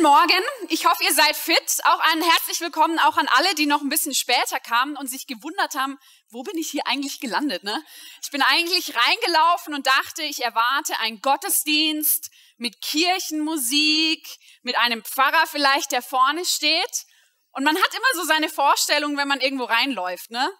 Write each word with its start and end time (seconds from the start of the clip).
Guten 0.00 0.12
Morgen. 0.14 0.44
Ich 0.68 0.86
hoffe, 0.86 1.04
ihr 1.04 1.12
seid 1.12 1.36
fit. 1.36 1.80
Auch 1.84 2.00
ein 2.00 2.22
herzlich 2.22 2.58
willkommen 2.62 2.98
auch 3.00 3.18
an 3.18 3.28
alle, 3.28 3.54
die 3.54 3.66
noch 3.66 3.82
ein 3.82 3.90
bisschen 3.90 4.14
später 4.14 4.58
kamen 4.58 4.96
und 4.96 5.10
sich 5.10 5.26
gewundert 5.26 5.74
haben, 5.74 5.98
wo 6.30 6.42
bin 6.42 6.56
ich 6.56 6.70
hier 6.70 6.86
eigentlich 6.86 7.20
gelandet? 7.20 7.64
Ne? 7.64 7.84
Ich 8.22 8.30
bin 8.30 8.40
eigentlich 8.40 8.94
reingelaufen 8.96 9.74
und 9.74 9.86
dachte, 9.86 10.22
ich 10.22 10.42
erwarte 10.42 10.98
einen 11.00 11.20
Gottesdienst 11.20 12.30
mit 12.56 12.80
Kirchenmusik, 12.80 14.26
mit 14.62 14.78
einem 14.78 15.04
Pfarrer 15.04 15.46
vielleicht, 15.46 15.92
der 15.92 16.00
vorne 16.00 16.46
steht. 16.46 17.04
Und 17.52 17.64
man 17.64 17.76
hat 17.76 17.92
immer 17.92 18.22
so 18.22 18.24
seine 18.24 18.48
Vorstellung, 18.48 19.18
wenn 19.18 19.28
man 19.28 19.42
irgendwo 19.42 19.64
reinläuft. 19.64 20.30
Ne? 20.30 20.50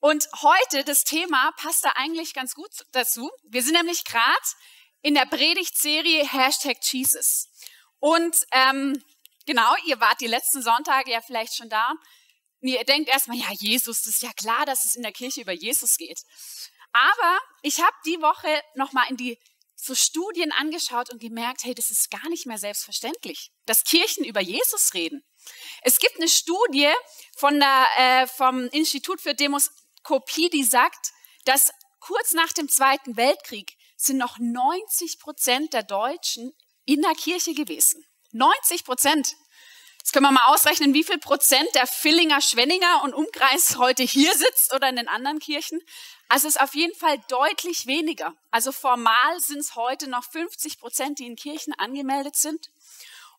Und 0.00 0.26
heute, 0.42 0.82
das 0.82 1.04
Thema 1.04 1.52
passt 1.58 1.84
da 1.84 1.92
eigentlich 1.94 2.34
ganz 2.34 2.54
gut 2.54 2.72
dazu. 2.90 3.30
Wir 3.44 3.62
sind 3.62 3.74
nämlich 3.74 4.04
gerade 4.04 4.48
in 5.00 5.14
der 5.14 5.26
Predigtserie 5.26 6.26
Hashtag 6.26 6.78
Jesus. 6.82 7.49
Und 8.00 8.36
ähm, 8.50 9.02
genau, 9.46 9.72
ihr 9.86 10.00
wart 10.00 10.20
die 10.20 10.26
letzten 10.26 10.62
Sonntage 10.62 11.12
ja 11.12 11.20
vielleicht 11.20 11.54
schon 11.54 11.68
da. 11.68 11.92
Und 12.60 12.68
ihr 12.68 12.84
denkt 12.84 13.08
erstmal, 13.08 13.38
ja, 13.38 13.50
Jesus, 13.52 14.02
das 14.02 14.14
ist 14.14 14.22
ja 14.22 14.32
klar, 14.32 14.66
dass 14.66 14.84
es 14.84 14.94
in 14.94 15.02
der 15.02 15.12
Kirche 15.12 15.40
über 15.40 15.52
Jesus 15.52 15.96
geht. 15.96 16.20
Aber 16.92 17.38
ich 17.62 17.80
habe 17.80 17.96
die 18.04 18.20
Woche 18.20 18.48
nochmal 18.74 19.06
in 19.08 19.16
die 19.16 19.38
so 19.76 19.94
Studien 19.94 20.52
angeschaut 20.52 21.10
und 21.10 21.20
gemerkt, 21.20 21.64
hey, 21.64 21.74
das 21.74 21.90
ist 21.90 22.10
gar 22.10 22.28
nicht 22.28 22.46
mehr 22.46 22.58
selbstverständlich, 22.58 23.50
dass 23.64 23.84
Kirchen 23.84 24.24
über 24.24 24.40
Jesus 24.40 24.92
reden. 24.92 25.24
Es 25.82 25.98
gibt 25.98 26.16
eine 26.16 26.28
Studie 26.28 26.90
von 27.36 27.58
der, 27.58 27.86
äh, 27.96 28.26
vom 28.26 28.66
Institut 28.68 29.20
für 29.22 29.34
Demoskopie, 29.34 30.50
die 30.50 30.64
sagt, 30.64 31.12
dass 31.46 31.70
kurz 32.00 32.32
nach 32.32 32.52
dem 32.52 32.68
Zweiten 32.68 33.16
Weltkrieg 33.16 33.72
sind 33.96 34.18
noch 34.18 34.38
90 34.38 35.18
Prozent 35.18 35.72
der 35.72 35.82
Deutschen 35.82 36.52
in 36.94 37.02
der 37.02 37.14
Kirche 37.14 37.54
gewesen. 37.54 38.04
90 38.32 38.84
Prozent. 38.84 39.36
Jetzt 39.98 40.12
können 40.12 40.24
wir 40.24 40.32
mal 40.32 40.46
ausrechnen, 40.46 40.94
wie 40.94 41.04
viel 41.04 41.18
Prozent 41.18 41.68
der 41.74 41.86
Villinger, 41.86 42.40
Schwenninger 42.40 43.02
und 43.04 43.14
Umkreis 43.14 43.76
heute 43.76 44.02
hier 44.02 44.34
sitzt 44.34 44.74
oder 44.74 44.88
in 44.88 44.96
den 44.96 45.08
anderen 45.08 45.38
Kirchen. 45.38 45.80
Also 46.28 46.48
es 46.48 46.56
ist 46.56 46.60
auf 46.60 46.74
jeden 46.74 46.96
Fall 46.98 47.18
deutlich 47.28 47.86
weniger. 47.86 48.34
Also 48.50 48.72
formal 48.72 49.38
sind 49.38 49.58
es 49.58 49.76
heute 49.76 50.08
noch 50.08 50.24
50 50.24 50.78
Prozent, 50.78 51.18
die 51.18 51.26
in 51.26 51.36
Kirchen 51.36 51.74
angemeldet 51.74 52.34
sind. 52.36 52.70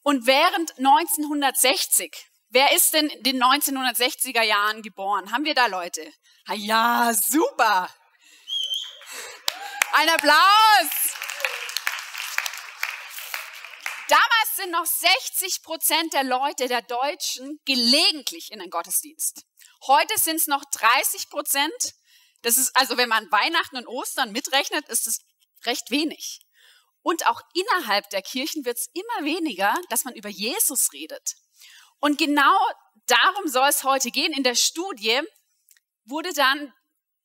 Und 0.03 0.27
während 0.27 0.77
1960, 0.77 2.15
wer 2.49 2.71
ist 2.73 2.93
denn 2.93 3.07
in 3.07 3.23
den 3.23 3.43
1960er 3.43 4.43
Jahren 4.43 4.81
geboren? 4.81 5.31
Haben 5.31 5.45
wir 5.45 5.55
da 5.55 5.65
Leute? 5.65 6.01
Ja, 6.53 7.11
super. 7.13 7.89
Ein 9.93 10.09
Applaus! 10.09 11.20
Damals 14.11 14.55
sind 14.57 14.71
noch 14.71 14.85
60 14.85 15.63
Prozent 15.63 16.11
der 16.11 16.25
Leute, 16.25 16.67
der 16.67 16.81
Deutschen, 16.81 17.61
gelegentlich 17.63 18.51
in 18.51 18.59
den 18.59 18.69
Gottesdienst. 18.69 19.45
Heute 19.87 20.13
sind 20.17 20.35
es 20.35 20.47
noch 20.47 20.65
30 20.65 21.29
Prozent. 21.29 21.95
Das 22.41 22.57
ist, 22.57 22.75
also 22.75 22.97
wenn 22.97 23.07
man 23.07 23.31
Weihnachten 23.31 23.77
und 23.77 23.87
Ostern 23.87 24.33
mitrechnet, 24.33 24.85
ist 24.89 25.07
es 25.07 25.21
recht 25.63 25.91
wenig. 25.91 26.41
Und 27.03 27.25
auch 27.25 27.39
innerhalb 27.53 28.09
der 28.09 28.21
Kirchen 28.21 28.65
wird 28.65 28.79
es 28.79 28.89
immer 28.91 29.25
weniger, 29.25 29.73
dass 29.87 30.03
man 30.03 30.13
über 30.13 30.27
Jesus 30.27 30.91
redet. 30.91 31.37
Und 32.01 32.17
genau 32.17 32.59
darum 33.05 33.47
soll 33.47 33.69
es 33.69 33.85
heute 33.85 34.11
gehen. 34.11 34.33
In 34.33 34.43
der 34.43 34.55
Studie 34.55 35.21
wurde 36.03 36.33
dann 36.33 36.73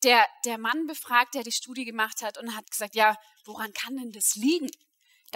der, 0.04 0.24
der 0.44 0.56
Mann 0.56 0.86
befragt, 0.86 1.34
der 1.34 1.42
die 1.42 1.50
Studie 1.50 1.84
gemacht 1.84 2.22
hat 2.22 2.38
und 2.38 2.54
hat 2.54 2.70
gesagt, 2.70 2.94
ja, 2.94 3.18
woran 3.44 3.72
kann 3.72 3.96
denn 3.96 4.12
das 4.12 4.36
liegen, 4.36 4.70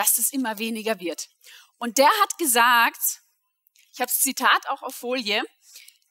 dass 0.01 0.17
es 0.17 0.33
immer 0.33 0.59
weniger 0.59 0.99
wird? 0.99 1.29
Und 1.77 1.99
der 1.99 2.09
hat 2.23 2.39
gesagt, 2.39 3.21
ich 3.93 4.01
habe 4.01 4.11
das 4.11 4.21
Zitat 4.21 4.67
auch 4.71 4.83
auf 4.83 4.95
Folie, 4.95 5.43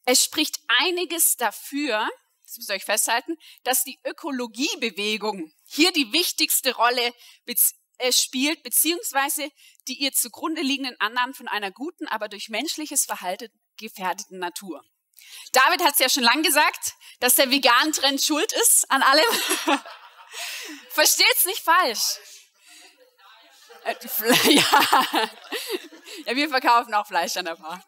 es 0.06 0.24
spricht 0.24 0.60
einiges 0.68 1.38
dafür, 1.38 2.08
das 2.46 2.58
müsst 2.58 2.70
ihr 2.70 2.76
euch 2.76 2.86
festhalten, 2.86 3.36
dass 3.64 3.84
die 3.84 4.00
Ökologiebewegung 4.06 5.52
hier 5.66 5.92
die 5.92 6.14
wichtigste 6.14 6.76
Rolle 6.76 7.14
äh, 7.98 8.12
spielt, 8.12 8.62
beziehungsweise 8.62 9.50
die 9.88 9.96
ihr 9.96 10.14
zugrunde 10.14 10.62
liegenden 10.62 11.00
Annahmen 11.02 11.34
von 11.34 11.48
einer 11.48 11.72
guten, 11.72 12.08
aber 12.08 12.28
durch 12.28 12.50
menschliches 12.50 13.06
Verhalten 13.06 13.50
gefährdeten 13.78 14.38
Natur. 14.38 14.84
David 15.52 15.84
hat 15.84 15.94
es 15.94 16.00
ja 16.00 16.10
schon 16.10 16.24
lang 16.24 16.44
gesagt, 16.44 16.94
dass 17.22 17.36
der 17.36 17.50
vegan 17.50 17.92
Trend 17.92 18.22
schuld 18.22 18.54
ist 18.54 18.90
an 18.92 19.02
allem. 19.02 19.26
Versteht's 20.92 21.46
nicht 21.46 21.64
falsch. 21.64 22.20
Äh, 23.84 23.96
ja. 24.52 25.20
ja, 26.26 26.36
wir 26.36 26.50
verkaufen 26.50 26.94
auch 26.94 27.08
Fleisch 27.08 27.38
an 27.38 27.46
der 27.46 27.56
Bar. 27.56 27.84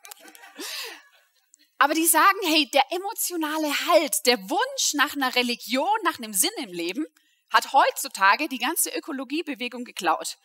Aber 1.78 1.94
die 1.94 2.06
sagen, 2.06 2.40
hey, 2.46 2.70
der 2.72 2.84
emotionale 2.92 3.88
Halt, 3.88 4.26
der 4.26 4.38
Wunsch 4.50 4.94
nach 4.94 5.16
einer 5.16 5.34
Religion, 5.36 5.98
nach 6.04 6.20
einem 6.20 6.34
Sinn 6.34 6.52
im 6.58 6.72
Leben, 6.72 7.06
hat 7.50 7.74
heutzutage 7.74 8.48
die 8.48 8.60
ganze 8.60 8.90
Ökologiebewegung 8.92 9.84
geklaut. 9.84 10.38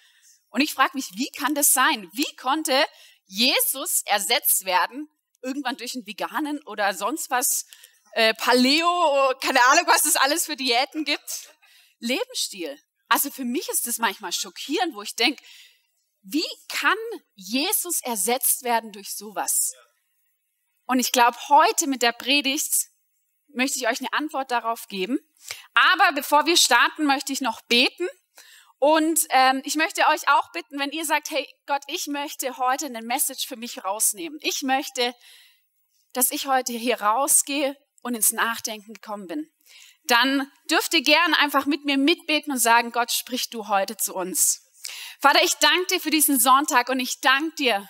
Und 0.48 0.60
ich 0.60 0.72
frage 0.72 0.92
mich, 0.94 1.10
wie 1.14 1.30
kann 1.30 1.54
das 1.54 1.72
sein? 1.72 2.08
Wie 2.12 2.36
konnte 2.36 2.84
Jesus 3.26 4.02
ersetzt 4.06 4.64
werden 4.64 5.08
irgendwann 5.42 5.76
durch 5.76 5.94
einen 5.94 6.06
veganen 6.06 6.60
oder 6.66 6.92
sonst 6.94 7.30
was, 7.30 7.66
äh, 8.12 8.34
Paleo, 8.34 9.32
keine 9.40 9.64
Ahnung, 9.66 9.84
was 9.86 10.04
es 10.04 10.16
alles 10.16 10.46
für 10.46 10.56
Diäten 10.56 11.04
gibt, 11.04 11.50
Lebensstil. 11.98 12.78
Also 13.08 13.30
für 13.30 13.44
mich 13.44 13.68
ist 13.68 13.86
das 13.86 13.98
manchmal 13.98 14.32
schockierend, 14.32 14.94
wo 14.94 15.02
ich 15.02 15.14
denke, 15.14 15.42
wie 16.22 16.44
kann 16.68 16.98
Jesus 17.34 18.00
ersetzt 18.02 18.64
werden 18.64 18.90
durch 18.92 19.14
sowas? 19.14 19.72
Und 20.86 20.98
ich 20.98 21.12
glaube, 21.12 21.36
heute 21.48 21.86
mit 21.86 22.02
der 22.02 22.12
Predigt 22.12 22.88
möchte 23.48 23.78
ich 23.78 23.88
euch 23.88 24.00
eine 24.00 24.12
Antwort 24.12 24.50
darauf 24.50 24.88
geben. 24.88 25.18
Aber 25.74 26.12
bevor 26.12 26.46
wir 26.46 26.56
starten, 26.56 27.06
möchte 27.06 27.32
ich 27.32 27.40
noch 27.40 27.60
beten. 27.62 28.08
Und 28.78 29.20
ähm, 29.30 29.62
ich 29.64 29.76
möchte 29.76 30.06
euch 30.08 30.28
auch 30.28 30.52
bitten, 30.52 30.78
wenn 30.78 30.90
ihr 30.90 31.04
sagt, 31.04 31.30
hey 31.30 31.48
Gott, 31.66 31.82
ich 31.86 32.06
möchte 32.08 32.58
heute 32.58 32.86
eine 32.86 33.02
Message 33.02 33.46
für 33.46 33.56
mich 33.56 33.84
rausnehmen. 33.84 34.38
Ich 34.42 34.62
möchte, 34.62 35.14
dass 36.12 36.30
ich 36.30 36.46
heute 36.46 36.72
hier 36.72 37.00
rausgehe 37.00 37.76
und 38.02 38.14
ins 38.14 38.32
Nachdenken 38.32 38.94
gekommen 38.94 39.26
bin. 39.26 39.50
Dann 40.08 40.50
dürft 40.70 40.94
ihr 40.94 41.02
gerne 41.02 41.38
einfach 41.38 41.66
mit 41.66 41.84
mir 41.84 41.98
mitbeten 41.98 42.52
und 42.52 42.58
sagen, 42.58 42.92
Gott, 42.92 43.12
sprich 43.12 43.50
du 43.50 43.68
heute 43.68 43.96
zu 43.96 44.14
uns. 44.14 44.62
Vater, 45.20 45.42
ich 45.42 45.54
danke 45.54 45.86
dir 45.94 46.00
für 46.00 46.10
diesen 46.10 46.38
Sonntag 46.38 46.88
und 46.88 47.00
ich 47.00 47.20
danke 47.20 47.54
dir, 47.56 47.88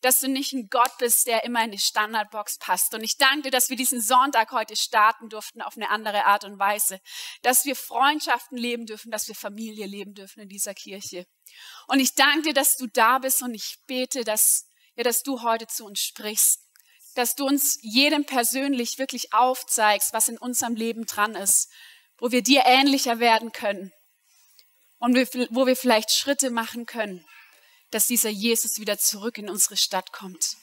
dass 0.00 0.20
du 0.20 0.28
nicht 0.28 0.52
ein 0.52 0.68
Gott 0.70 0.96
bist, 0.98 1.26
der 1.26 1.44
immer 1.44 1.62
in 1.64 1.72
die 1.72 1.78
Standardbox 1.78 2.58
passt. 2.58 2.94
Und 2.94 3.02
ich 3.02 3.18
danke 3.18 3.42
dir, 3.42 3.50
dass 3.50 3.68
wir 3.68 3.76
diesen 3.76 4.00
Sonntag 4.00 4.50
heute 4.52 4.76
starten 4.76 5.28
durften 5.28 5.60
auf 5.60 5.76
eine 5.76 5.90
andere 5.90 6.24
Art 6.24 6.44
und 6.44 6.58
Weise, 6.58 7.00
dass 7.42 7.64
wir 7.64 7.76
Freundschaften 7.76 8.56
leben 8.56 8.86
dürfen, 8.86 9.10
dass 9.10 9.28
wir 9.28 9.34
Familie 9.34 9.86
leben 9.86 10.14
dürfen 10.14 10.40
in 10.40 10.48
dieser 10.48 10.74
Kirche. 10.74 11.26
Und 11.86 12.00
ich 12.00 12.14
danke 12.14 12.42
dir, 12.42 12.54
dass 12.54 12.76
du 12.76 12.86
da 12.86 13.18
bist 13.18 13.42
und 13.42 13.54
ich 13.54 13.78
bete, 13.86 14.24
dass, 14.24 14.66
ja, 14.96 15.02
dass 15.02 15.22
du 15.22 15.42
heute 15.42 15.66
zu 15.66 15.84
uns 15.84 16.00
sprichst, 16.00 16.69
dass 17.16 17.34
du 17.34 17.46
uns 17.46 17.78
jedem 17.82 18.24
persönlich 18.24 18.98
wirklich 18.98 19.32
aufzeigst, 19.32 20.12
was 20.12 20.28
in 20.28 20.38
unserem 20.38 20.74
Leben 20.74 21.06
dran 21.06 21.34
ist, 21.34 21.68
wo 22.18 22.30
wir 22.30 22.42
dir 22.42 22.62
ähnlicher 22.66 23.18
werden 23.18 23.52
können 23.52 23.92
und 24.98 25.16
wo 25.16 25.66
wir 25.66 25.76
vielleicht 25.76 26.10
Schritte 26.10 26.50
machen 26.50 26.86
können 26.86 27.24
dass 27.90 28.06
dieser 28.06 28.30
Jesus 28.30 28.78
wieder 28.78 28.98
zurück 28.98 29.38
in 29.38 29.48
unsere 29.48 29.76
Stadt 29.76 30.12
kommt. 30.12 30.56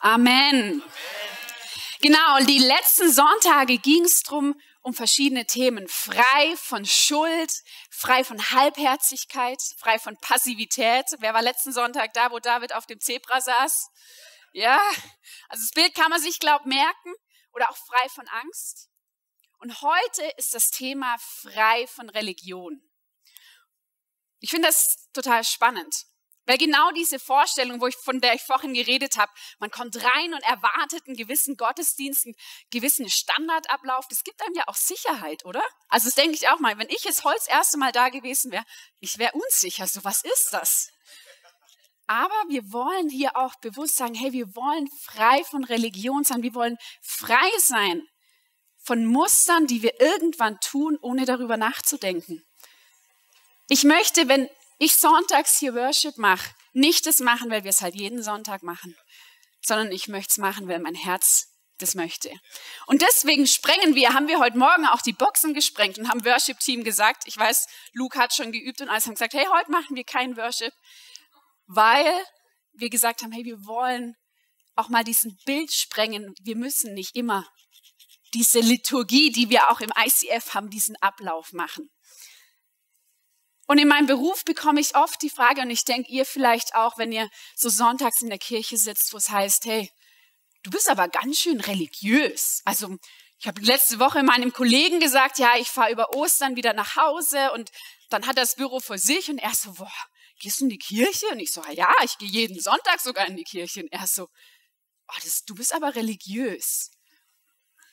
Amen. 0.00 0.26
Amen. 0.28 0.82
Genau, 2.00 2.38
die 2.40 2.58
letzten 2.58 3.10
Sonntage 3.10 3.78
ging 3.78 4.04
es 4.04 4.22
drum 4.22 4.60
um 4.82 4.92
verschiedene 4.92 5.46
Themen. 5.46 5.88
Frei 5.88 6.54
von 6.56 6.84
Schuld, 6.84 7.50
frei 7.88 8.22
von 8.22 8.50
Halbherzigkeit, 8.50 9.58
frei 9.78 9.98
von 9.98 10.18
Passivität. 10.20 11.06
Wer 11.20 11.32
war 11.32 11.40
letzten 11.40 11.72
Sonntag 11.72 12.12
da, 12.12 12.30
wo 12.30 12.38
David 12.38 12.74
auf 12.74 12.84
dem 12.84 13.00
Zebra 13.00 13.40
saß? 13.40 13.88
Ja, 14.54 14.80
also 15.48 15.64
das 15.64 15.72
Bild 15.72 15.96
kann 15.96 16.10
man 16.10 16.20
sich, 16.20 16.38
glaub, 16.38 16.64
merken. 16.64 17.14
Oder 17.52 17.70
auch 17.70 17.76
frei 17.76 18.08
von 18.08 18.26
Angst. 18.28 18.88
Und 19.58 19.82
heute 19.82 20.22
ist 20.36 20.54
das 20.54 20.70
Thema 20.70 21.16
frei 21.18 21.86
von 21.88 22.08
Religion. 22.08 22.80
Ich 24.38 24.50
finde 24.50 24.68
das 24.68 25.10
total 25.12 25.42
spannend. 25.42 26.06
Weil 26.46 26.58
genau 26.58 26.90
diese 26.92 27.18
Vorstellung, 27.18 27.80
wo 27.80 27.86
ich, 27.86 27.96
von 27.96 28.20
der 28.20 28.34
ich 28.34 28.42
vorhin 28.42 28.74
geredet 28.74 29.16
habe, 29.16 29.32
man 29.58 29.70
kommt 29.70 29.96
rein 29.96 30.34
und 30.34 30.42
erwartet 30.42 31.02
einen 31.06 31.16
gewissen 31.16 31.56
Gottesdienst, 31.56 32.26
einen 32.26 32.36
gewissen 32.70 33.08
Standardablauf, 33.08 34.06
das 34.08 34.22
gibt 34.22 34.42
einem 34.42 34.54
ja 34.54 34.64
auch 34.66 34.76
Sicherheit, 34.76 35.44
oder? 35.46 35.62
Also 35.88 36.08
das 36.08 36.16
denke 36.16 36.36
ich 36.36 36.48
auch 36.48 36.60
mal, 36.60 36.78
wenn 36.78 36.90
ich 36.90 37.02
jetzt 37.04 37.24
heute 37.24 37.38
das 37.38 37.48
erste 37.48 37.78
Mal 37.78 37.92
da 37.92 38.10
gewesen 38.10 38.52
wäre, 38.52 38.64
ich 39.00 39.18
wäre 39.18 39.32
unsicher, 39.32 39.86
so 39.86 40.04
was 40.04 40.22
ist 40.22 40.50
das? 40.52 40.93
Aber 42.06 42.34
wir 42.48 42.72
wollen 42.72 43.08
hier 43.08 43.36
auch 43.36 43.54
bewusst 43.56 43.96
sagen, 43.96 44.14
hey, 44.14 44.32
wir 44.32 44.54
wollen 44.54 44.88
frei 45.02 45.42
von 45.44 45.64
Religion 45.64 46.24
sein, 46.24 46.42
wir 46.42 46.54
wollen 46.54 46.76
frei 47.02 47.50
sein 47.58 48.02
von 48.84 49.06
Mustern, 49.06 49.66
die 49.66 49.82
wir 49.82 49.98
irgendwann 50.00 50.60
tun, 50.60 50.98
ohne 51.00 51.24
darüber 51.24 51.56
nachzudenken. 51.56 52.44
Ich 53.68 53.84
möchte, 53.84 54.28
wenn 54.28 54.48
ich 54.78 54.96
sonntags 54.96 55.58
hier 55.58 55.74
Worship 55.74 56.18
mache, 56.18 56.50
nicht 56.74 57.06
das 57.06 57.20
machen, 57.20 57.50
weil 57.50 57.64
wir 57.64 57.70
es 57.70 57.80
halt 57.80 57.94
jeden 57.94 58.22
Sonntag 58.22 58.62
machen, 58.62 58.94
sondern 59.64 59.90
ich 59.90 60.08
möchte 60.08 60.32
es 60.32 60.38
machen, 60.38 60.68
weil 60.68 60.80
mein 60.80 60.94
Herz 60.94 61.48
das 61.78 61.94
möchte. 61.94 62.30
Und 62.86 63.02
deswegen 63.02 63.46
sprengen 63.46 63.94
wir, 63.94 64.12
haben 64.12 64.28
wir 64.28 64.38
heute 64.38 64.58
Morgen 64.58 64.86
auch 64.86 65.00
die 65.00 65.12
Boxen 65.12 65.54
gesprengt 65.54 65.98
und 65.98 66.08
haben 66.08 66.24
Worship-Team 66.24 66.84
gesagt, 66.84 67.24
ich 67.26 67.36
weiß, 67.36 67.66
Luke 67.94 68.18
hat 68.18 68.34
schon 68.34 68.52
geübt 68.52 68.80
und 68.80 68.88
alles 68.88 69.06
haben 69.06 69.14
gesagt, 69.14 69.34
hey, 69.34 69.46
heute 69.50 69.70
machen 69.70 69.96
wir 69.96 70.04
kein 70.04 70.36
Worship, 70.36 70.72
weil 71.66 72.06
wir 72.72 72.90
gesagt 72.90 73.22
haben, 73.22 73.32
hey, 73.32 73.44
wir 73.44 73.64
wollen 73.66 74.14
auch 74.74 74.88
mal 74.88 75.04
diesen 75.04 75.36
Bild 75.44 75.72
sprengen. 75.72 76.34
Wir 76.42 76.56
müssen 76.56 76.94
nicht 76.94 77.14
immer 77.14 77.46
diese 78.34 78.60
Liturgie, 78.60 79.30
die 79.30 79.48
wir 79.48 79.70
auch 79.70 79.80
im 79.80 79.92
ICF 79.96 80.54
haben, 80.54 80.70
diesen 80.70 80.96
Ablauf 80.96 81.52
machen. 81.52 81.88
Und 83.66 83.78
in 83.78 83.88
meinem 83.88 84.06
Beruf 84.06 84.44
bekomme 84.44 84.80
ich 84.80 84.94
oft 84.94 85.22
die 85.22 85.30
Frage, 85.30 85.62
und 85.62 85.70
ich 85.70 85.84
denke, 85.84 86.10
ihr 86.10 86.26
vielleicht 86.26 86.74
auch, 86.74 86.98
wenn 86.98 87.12
ihr 87.12 87.30
so 87.54 87.70
sonntags 87.70 88.20
in 88.20 88.28
der 88.28 88.38
Kirche 88.38 88.76
sitzt, 88.76 89.12
wo 89.12 89.16
es 89.16 89.30
heißt, 89.30 89.64
hey, 89.64 89.90
du 90.64 90.70
bist 90.70 90.90
aber 90.90 91.08
ganz 91.08 91.38
schön 91.38 91.60
religiös. 91.60 92.60
Also 92.64 92.96
ich 93.38 93.46
habe 93.46 93.62
letzte 93.62 93.98
Woche 94.00 94.22
meinem 94.22 94.52
Kollegen 94.52 95.00
gesagt, 95.00 95.38
ja, 95.38 95.56
ich 95.56 95.68
fahre 95.68 95.92
über 95.92 96.14
Ostern 96.14 96.56
wieder 96.56 96.74
nach 96.74 96.96
Hause 96.96 97.52
und 97.52 97.70
dann 98.10 98.26
hat 98.26 98.36
das 98.36 98.56
Büro 98.56 98.80
vor 98.80 98.98
sich 98.98 99.30
und 99.30 99.38
er 99.38 99.54
so, 99.54 99.72
boah, 99.74 99.90
gehst 100.44 100.60
du 100.60 100.64
in 100.64 100.70
die 100.70 100.78
Kirche? 100.78 101.26
Und 101.28 101.40
ich 101.40 101.52
so, 101.52 101.62
ja, 101.72 101.92
ich 102.04 102.18
gehe 102.18 102.28
jeden 102.28 102.60
Sonntag 102.60 103.00
sogar 103.00 103.26
in 103.26 103.36
die 103.36 103.44
Kirche. 103.44 103.80
Und 103.80 103.90
er 103.90 104.06
so, 104.06 104.24
oh, 104.24 105.18
das, 105.22 105.44
du 105.44 105.54
bist 105.54 105.74
aber 105.74 105.94
religiös. 105.96 106.90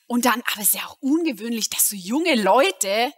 Und 0.06 0.26
dann, 0.26 0.42
aber 0.42 0.60
es 0.60 0.68
ist 0.68 0.74
ja 0.74 0.86
auch 0.86 0.98
ungewöhnlich, 1.00 1.70
dass 1.70 1.88
so 1.88 1.96
junge 1.96 2.34
Leute 2.34 3.12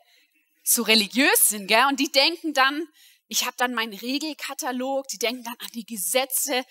so 0.63 0.83
religiös 0.83 1.49
sind, 1.49 1.67
gell? 1.67 1.87
Und 1.89 1.99
die 1.99 2.13
denken 2.13 2.55
dann, 2.55 2.87
ich 3.27 3.45
habe 3.45 3.57
dann 3.57 3.75
meinen 3.75 3.93
Regelkatalog, 3.93 5.09
die 5.09 5.19
denken 5.19 5.43
dann 5.43 5.57
an 5.59 5.71
die 5.75 5.85
Gesetze, 5.85 6.65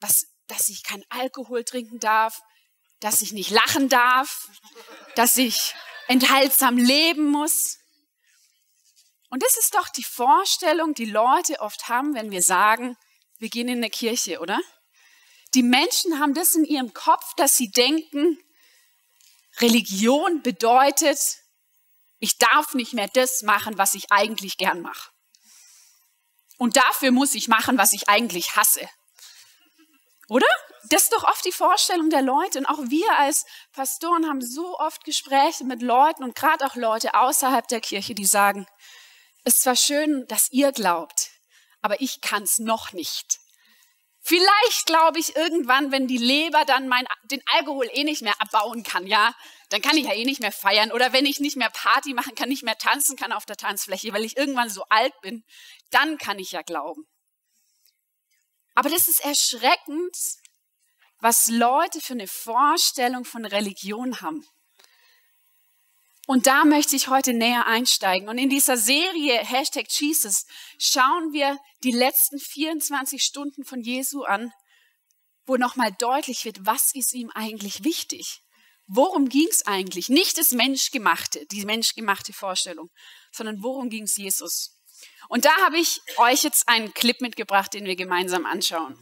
was, 0.00 0.26
dass 0.46 0.70
ich 0.70 0.82
kein 0.82 1.04
Alkohol 1.10 1.62
trinken 1.64 2.00
darf, 2.00 2.40
dass 3.00 3.20
ich 3.20 3.32
nicht 3.32 3.50
lachen 3.50 3.90
darf, 3.90 4.48
dass 5.14 5.36
ich 5.36 5.74
enthaltsam 6.08 6.78
leben 6.78 7.26
muss. 7.26 7.78
Und 9.32 9.42
das 9.42 9.56
ist 9.56 9.74
doch 9.74 9.88
die 9.88 10.04
Vorstellung, 10.04 10.92
die 10.92 11.06
Leute 11.06 11.58
oft 11.60 11.88
haben, 11.88 12.14
wenn 12.14 12.30
wir 12.30 12.42
sagen, 12.42 12.98
wir 13.38 13.48
gehen 13.48 13.66
in 13.66 13.78
eine 13.78 13.88
Kirche, 13.88 14.40
oder? 14.40 14.60
Die 15.54 15.62
Menschen 15.62 16.20
haben 16.20 16.34
das 16.34 16.54
in 16.54 16.66
ihrem 16.66 16.92
Kopf, 16.92 17.32
dass 17.38 17.56
sie 17.56 17.70
denken, 17.70 18.38
Religion 19.58 20.42
bedeutet, 20.42 21.18
ich 22.18 22.36
darf 22.36 22.74
nicht 22.74 22.92
mehr 22.92 23.08
das 23.08 23.40
machen, 23.40 23.78
was 23.78 23.94
ich 23.94 24.12
eigentlich 24.12 24.58
gern 24.58 24.82
mache. 24.82 25.10
Und 26.58 26.76
dafür 26.76 27.10
muss 27.10 27.34
ich 27.34 27.48
machen, 27.48 27.78
was 27.78 27.94
ich 27.94 28.10
eigentlich 28.10 28.56
hasse. 28.56 28.86
Oder? 30.28 30.46
Das 30.90 31.04
ist 31.04 31.12
doch 31.14 31.24
oft 31.24 31.44
die 31.46 31.52
Vorstellung 31.52 32.10
der 32.10 32.20
Leute. 32.20 32.58
Und 32.58 32.66
auch 32.66 32.80
wir 32.90 33.10
als 33.18 33.46
Pastoren 33.72 34.28
haben 34.28 34.42
so 34.42 34.78
oft 34.78 35.04
Gespräche 35.04 35.64
mit 35.64 35.80
Leuten 35.80 36.22
und 36.22 36.34
gerade 36.34 36.66
auch 36.66 36.76
Leute 36.76 37.14
außerhalb 37.14 37.66
der 37.68 37.80
Kirche, 37.80 38.14
die 38.14 38.26
sagen, 38.26 38.66
es 39.44 39.54
ist 39.54 39.62
zwar 39.62 39.76
schön, 39.76 40.26
dass 40.28 40.50
ihr 40.50 40.72
glaubt, 40.72 41.30
aber 41.80 42.00
ich 42.00 42.20
kann 42.20 42.42
es 42.44 42.58
noch 42.58 42.92
nicht. 42.92 43.38
Vielleicht 44.24 44.86
glaube 44.86 45.18
ich 45.18 45.34
irgendwann, 45.34 45.90
wenn 45.90 46.06
die 46.06 46.16
Leber 46.16 46.64
dann 46.64 46.86
mein, 46.86 47.04
den 47.24 47.42
Alkohol 47.54 47.88
eh 47.92 48.04
nicht 48.04 48.22
mehr 48.22 48.40
abbauen 48.40 48.84
kann, 48.84 49.04
ja, 49.08 49.34
dann 49.70 49.82
kann 49.82 49.96
ich 49.96 50.04
ja 50.04 50.12
eh 50.12 50.24
nicht 50.24 50.40
mehr 50.40 50.52
feiern. 50.52 50.92
Oder 50.92 51.12
wenn 51.12 51.26
ich 51.26 51.40
nicht 51.40 51.56
mehr 51.56 51.70
Party 51.70 52.14
machen 52.14 52.36
kann, 52.36 52.48
nicht 52.48 52.62
mehr 52.62 52.78
tanzen 52.78 53.16
kann 53.16 53.32
auf 53.32 53.46
der 53.46 53.56
Tanzfläche, 53.56 54.12
weil 54.12 54.24
ich 54.24 54.36
irgendwann 54.36 54.70
so 54.70 54.84
alt 54.90 55.12
bin, 55.22 55.44
dann 55.90 56.18
kann 56.18 56.38
ich 56.38 56.52
ja 56.52 56.62
glauben. 56.62 57.04
Aber 58.76 58.88
das 58.90 59.08
ist 59.08 59.24
erschreckend, 59.24 60.16
was 61.18 61.48
Leute 61.48 62.00
für 62.00 62.14
eine 62.14 62.28
Vorstellung 62.28 63.24
von 63.24 63.44
Religion 63.44 64.20
haben. 64.20 64.46
Und 66.26 66.46
da 66.46 66.64
möchte 66.64 66.94
ich 66.94 67.08
heute 67.08 67.32
näher 67.32 67.66
einsteigen. 67.66 68.28
Und 68.28 68.38
in 68.38 68.48
dieser 68.48 68.76
Serie 68.76 69.38
Hashtag 69.38 69.86
Jesus 69.88 70.46
schauen 70.78 71.32
wir 71.32 71.58
die 71.82 71.90
letzten 71.90 72.38
24 72.38 73.22
Stunden 73.22 73.64
von 73.64 73.80
Jesu 73.80 74.22
an, 74.22 74.52
wo 75.46 75.56
nochmal 75.56 75.90
deutlich 75.98 76.44
wird, 76.44 76.64
was 76.64 76.94
ist 76.94 77.12
ihm 77.14 77.30
eigentlich 77.34 77.82
wichtig? 77.82 78.42
Worum 78.86 79.28
ging 79.28 79.48
es 79.50 79.66
eigentlich? 79.66 80.08
Nicht 80.08 80.38
das 80.38 80.52
Menschgemachte, 80.52 81.44
die 81.50 81.64
menschgemachte 81.64 82.32
Vorstellung, 82.32 82.90
sondern 83.32 83.62
worum 83.62 83.88
ging 83.90 84.04
es 84.04 84.16
Jesus? 84.16 84.78
Und 85.28 85.44
da 85.44 85.50
habe 85.64 85.78
ich 85.78 86.00
euch 86.18 86.44
jetzt 86.44 86.68
einen 86.68 86.92
Clip 86.94 87.20
mitgebracht, 87.20 87.74
den 87.74 87.84
wir 87.84 87.96
gemeinsam 87.96 88.46
anschauen. 88.46 88.94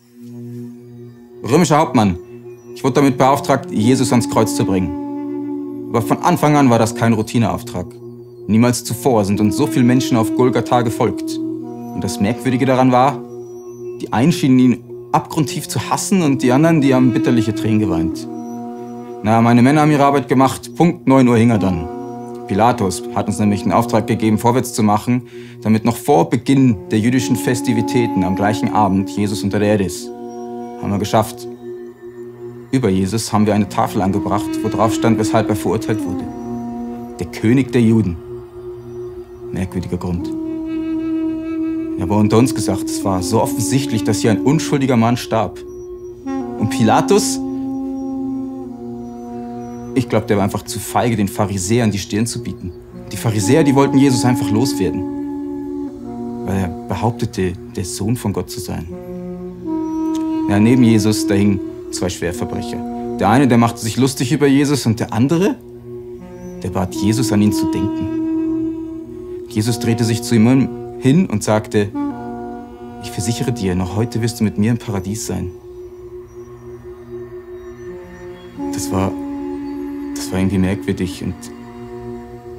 Römischer 1.42 1.78
Hauptmann, 1.78 2.74
ich 2.74 2.82
wurde 2.82 2.94
damit 2.94 3.18
beauftragt, 3.18 3.70
Jesus 3.70 4.10
ans 4.10 4.28
Kreuz 4.30 4.54
zu 4.56 4.64
bringen. 4.64 5.09
Aber 5.90 6.02
von 6.02 6.18
Anfang 6.18 6.56
an 6.56 6.70
war 6.70 6.78
das 6.78 6.94
kein 6.94 7.12
Routineauftrag. 7.12 7.86
Niemals 8.46 8.84
zuvor 8.84 9.24
sind 9.24 9.40
uns 9.40 9.56
so 9.56 9.66
viele 9.66 9.84
Menschen 9.84 10.16
auf 10.16 10.34
Golgatha 10.36 10.82
gefolgt. 10.82 11.36
Und 11.36 12.00
das 12.00 12.20
Merkwürdige 12.20 12.64
daran 12.64 12.92
war, 12.92 13.18
die 14.00 14.12
einen 14.12 14.30
schienen 14.30 14.58
ihn 14.60 14.84
abgrundtief 15.10 15.68
zu 15.68 15.90
hassen 15.90 16.22
und 16.22 16.42
die 16.42 16.52
anderen, 16.52 16.80
die 16.80 16.94
haben 16.94 17.12
bitterliche 17.12 17.56
Tränen 17.56 17.80
geweint. 17.80 18.26
Na, 19.24 19.40
meine 19.40 19.62
Männer 19.62 19.80
haben 19.80 19.90
ihre 19.90 20.04
Arbeit 20.04 20.28
gemacht. 20.28 20.76
Punkt 20.76 21.08
9 21.08 21.26
Uhr 21.26 21.36
hing 21.36 21.50
er 21.50 21.58
dann. 21.58 21.88
Pilatus 22.46 23.02
hat 23.14 23.26
uns 23.26 23.40
nämlich 23.40 23.64
den 23.64 23.72
Auftrag 23.72 24.06
gegeben, 24.06 24.38
vorwärts 24.38 24.72
zu 24.72 24.84
machen, 24.84 25.22
damit 25.62 25.84
noch 25.84 25.96
vor 25.96 26.30
Beginn 26.30 26.88
der 26.90 27.00
jüdischen 27.00 27.34
Festivitäten 27.34 28.22
am 28.22 28.36
gleichen 28.36 28.72
Abend 28.72 29.10
Jesus 29.10 29.42
unter 29.42 29.58
der 29.58 29.68
Erde 29.68 29.84
ist. 29.84 30.08
Haben 30.80 30.92
wir 30.92 30.98
geschafft. 30.98 31.46
Über 32.72 32.88
Jesus 32.88 33.32
haben 33.32 33.46
wir 33.46 33.54
eine 33.54 33.68
Tafel 33.68 34.00
angebracht, 34.00 34.48
wo 34.62 34.68
drauf 34.68 34.94
stand, 34.94 35.18
weshalb 35.18 35.48
er 35.48 35.56
verurteilt 35.56 35.98
wurde. 36.04 36.24
Der 37.18 37.26
König 37.26 37.72
der 37.72 37.82
Juden. 37.82 38.16
Merkwürdiger 39.52 39.96
Grund. 39.96 40.30
Aber 42.00 42.16
unter 42.16 42.38
uns 42.38 42.54
gesagt, 42.54 42.84
es 42.84 43.04
war 43.04 43.22
so 43.22 43.42
offensichtlich, 43.42 44.04
dass 44.04 44.20
hier 44.20 44.30
ein 44.30 44.40
unschuldiger 44.40 44.96
Mann 44.96 45.16
starb. 45.16 45.58
Und 46.58 46.70
Pilatus, 46.70 47.40
ich 49.96 50.08
glaube, 50.08 50.26
der 50.26 50.36
war 50.36 50.44
einfach 50.44 50.62
zu 50.62 50.78
feige, 50.78 51.16
den 51.16 51.28
Pharisäern 51.28 51.90
die 51.90 51.98
Stirn 51.98 52.26
zu 52.26 52.42
bieten. 52.42 52.72
Die 53.10 53.16
Pharisäer, 53.16 53.64
die 53.64 53.74
wollten 53.74 53.98
Jesus 53.98 54.24
einfach 54.24 54.48
loswerden, 54.50 55.02
weil 56.46 56.56
er 56.56 56.68
behauptete, 56.88 57.52
der 57.74 57.84
Sohn 57.84 58.16
von 58.16 58.32
Gott 58.32 58.48
zu 58.48 58.60
sein. 58.60 58.86
Ja, 60.48 60.60
neben 60.60 60.84
Jesus, 60.84 61.26
da 61.26 61.34
hing 61.34 61.60
zwei 61.90 62.08
Schwerverbrecher. 62.08 63.16
Der 63.18 63.28
eine, 63.28 63.48
der 63.48 63.58
machte 63.58 63.80
sich 63.80 63.96
lustig 63.96 64.32
über 64.32 64.46
Jesus 64.46 64.86
und 64.86 65.00
der 65.00 65.12
andere, 65.12 65.56
der 66.62 66.70
bat 66.70 66.94
Jesus 66.94 67.32
an 67.32 67.42
ihn 67.42 67.52
zu 67.52 67.70
denken. 67.70 68.20
Jesus 69.48 69.78
drehte 69.78 70.04
sich 70.04 70.22
zu 70.22 70.34
ihm 70.34 70.68
hin 71.00 71.26
und 71.26 71.42
sagte, 71.42 71.90
ich 73.02 73.10
versichere 73.10 73.52
dir, 73.52 73.74
noch 73.74 73.96
heute 73.96 74.22
wirst 74.22 74.40
du 74.40 74.44
mit 74.44 74.58
mir 74.58 74.70
im 74.70 74.78
Paradies 74.78 75.26
sein. 75.26 75.50
Das 78.72 78.90
war, 78.92 79.12
das 80.14 80.30
war 80.30 80.38
irgendwie 80.38 80.58
merkwürdig 80.58 81.22
und 81.22 81.34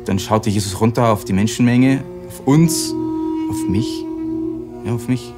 dann 0.06 0.20
schaute 0.20 0.50
Jesus 0.50 0.80
runter 0.82 1.12
auf 1.12 1.26
die 1.26 1.34
Menschenmenge, 1.34 2.04
auf 2.28 2.46
uns, 2.46 2.94
auf 3.50 3.70
mich, 3.70 4.04
ja, 4.86 4.94
auf 4.94 5.08
mich. 5.08 5.34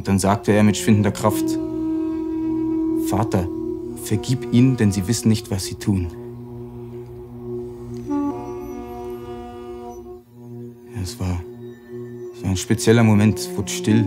Und 0.00 0.08
dann 0.08 0.18
sagte 0.18 0.52
er 0.52 0.62
mit 0.62 0.78
schwindender 0.78 1.10
Kraft, 1.10 1.44
Vater, 3.08 3.46
vergib 4.02 4.50
ihnen, 4.50 4.78
denn 4.78 4.92
sie 4.92 5.06
wissen 5.06 5.28
nicht, 5.28 5.50
was 5.50 5.66
sie 5.66 5.74
tun. 5.74 6.06
Ja, 10.94 11.02
es 11.02 11.20
war, 11.20 11.38
es 12.34 12.42
war 12.42 12.48
ein 12.48 12.56
spezieller 12.56 13.04
Moment, 13.04 13.40
es 13.40 13.54
wurde 13.54 13.70
still, 13.70 14.02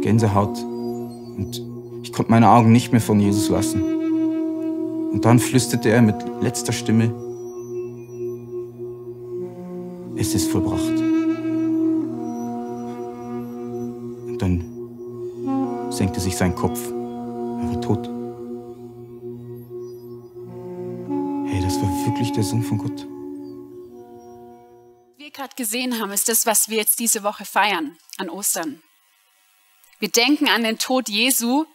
Gänsehaut 0.00 0.56
und 1.36 1.60
ich 2.04 2.12
konnte 2.12 2.30
meine 2.30 2.50
Augen 2.50 2.70
nicht 2.70 2.92
mehr 2.92 3.00
von 3.00 3.18
Jesus 3.18 3.48
lassen. 3.48 3.82
Und 5.10 5.24
dann 5.24 5.40
flüsterte 5.40 5.88
er 5.88 6.02
mit 6.02 6.14
letzter 6.40 6.72
Stimme, 6.72 7.12
es 10.14 10.36
ist 10.36 10.52
vollbracht. 10.52 11.01
Sich 16.32 16.38
sein 16.38 16.54
Kopf. 16.54 16.78
Er 16.86 17.68
war 17.68 17.80
tot. 17.82 18.06
Hey, 21.50 21.60
das 21.62 21.74
war 21.80 21.88
wirklich 22.06 22.32
der 22.32 22.42
Sohn 22.42 22.62
von 22.62 22.78
Gott. 22.78 23.06
Was 25.10 25.18
wir 25.18 25.30
gerade 25.30 25.54
gesehen 25.56 26.00
haben, 26.00 26.10
ist 26.10 26.28
das, 26.28 26.46
was 26.46 26.68
wir 26.68 26.78
jetzt 26.78 26.98
diese 26.98 27.22
Woche 27.22 27.44
feiern 27.44 27.98
an 28.16 28.30
Ostern. 28.30 28.82
Wir 29.98 30.08
denken 30.08 30.48
an 30.48 30.62
den 30.64 30.78
Tod 30.78 31.08
Jesu 31.10 31.66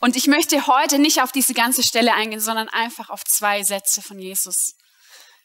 und 0.00 0.16
ich 0.16 0.26
möchte 0.26 0.66
heute 0.66 0.98
nicht 0.98 1.22
auf 1.22 1.30
diese 1.30 1.54
ganze 1.54 1.82
Stelle 1.84 2.14
eingehen, 2.14 2.40
sondern 2.40 2.68
einfach 2.68 3.10
auf 3.10 3.24
zwei 3.24 3.62
Sätze 3.62 4.02
von 4.02 4.18
Jesus, 4.18 4.74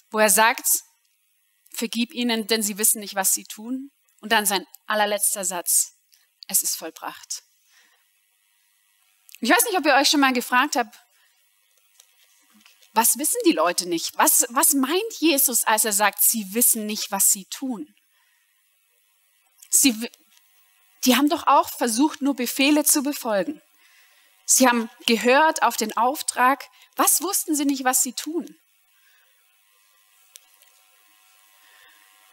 wo 0.10 0.18
er 0.18 0.29
sagt, 0.29 0.68
vergib 1.72 2.13
ihnen, 2.13 2.48
denn 2.48 2.63
sie 2.63 2.77
wissen 2.79 3.00
nicht, 3.00 3.15
was 3.15 3.34
sie 3.34 3.44
tun. 3.44 3.91
Und 4.22 4.32
dann 4.32 4.46
sein 4.46 4.65
allerletzter 4.88 5.46
Satz, 5.46 5.94
es 6.48 6.62
ist 6.62 6.75
vollbracht. 6.75 7.44
Ich 9.41 9.50
weiß 9.50 9.63
nicht, 9.65 9.77
ob 9.77 9.86
ihr 9.86 9.96
euch 9.96 10.10
schon 10.10 10.19
mal 10.19 10.34
gefragt 10.34 10.75
habt, 10.75 11.00
was 12.93 13.17
wissen 13.17 13.39
die 13.46 13.53
Leute 13.53 13.88
nicht? 13.88 14.17
Was, 14.17 14.46
was 14.50 14.74
meint 14.74 15.13
Jesus, 15.19 15.63
als 15.63 15.86
er 15.86 15.93
sagt, 15.93 16.22
sie 16.22 16.53
wissen 16.53 16.86
nicht, 16.86 17.12
was 17.12 17.31
sie 17.31 17.46
tun? 17.46 17.96
Sie, 19.69 20.10
die 21.05 21.15
haben 21.15 21.29
doch 21.29 21.48
auch 21.48 21.69
versucht, 21.69 22.22
nur 22.22 22.36
Befehle 22.36 22.84
zu 22.84 23.03
befolgen. 23.03 23.62
Sie 24.46 24.67
haben 24.67 24.89
gehört 25.05 25.62
auf 25.62 25.77
den 25.77 25.96
Auftrag. 25.96 26.65
Was 26.96 27.22
wussten 27.22 27.55
sie 27.55 27.65
nicht, 27.65 27.84
was 27.84 28.01
sie 28.01 28.13
tun? 28.13 28.58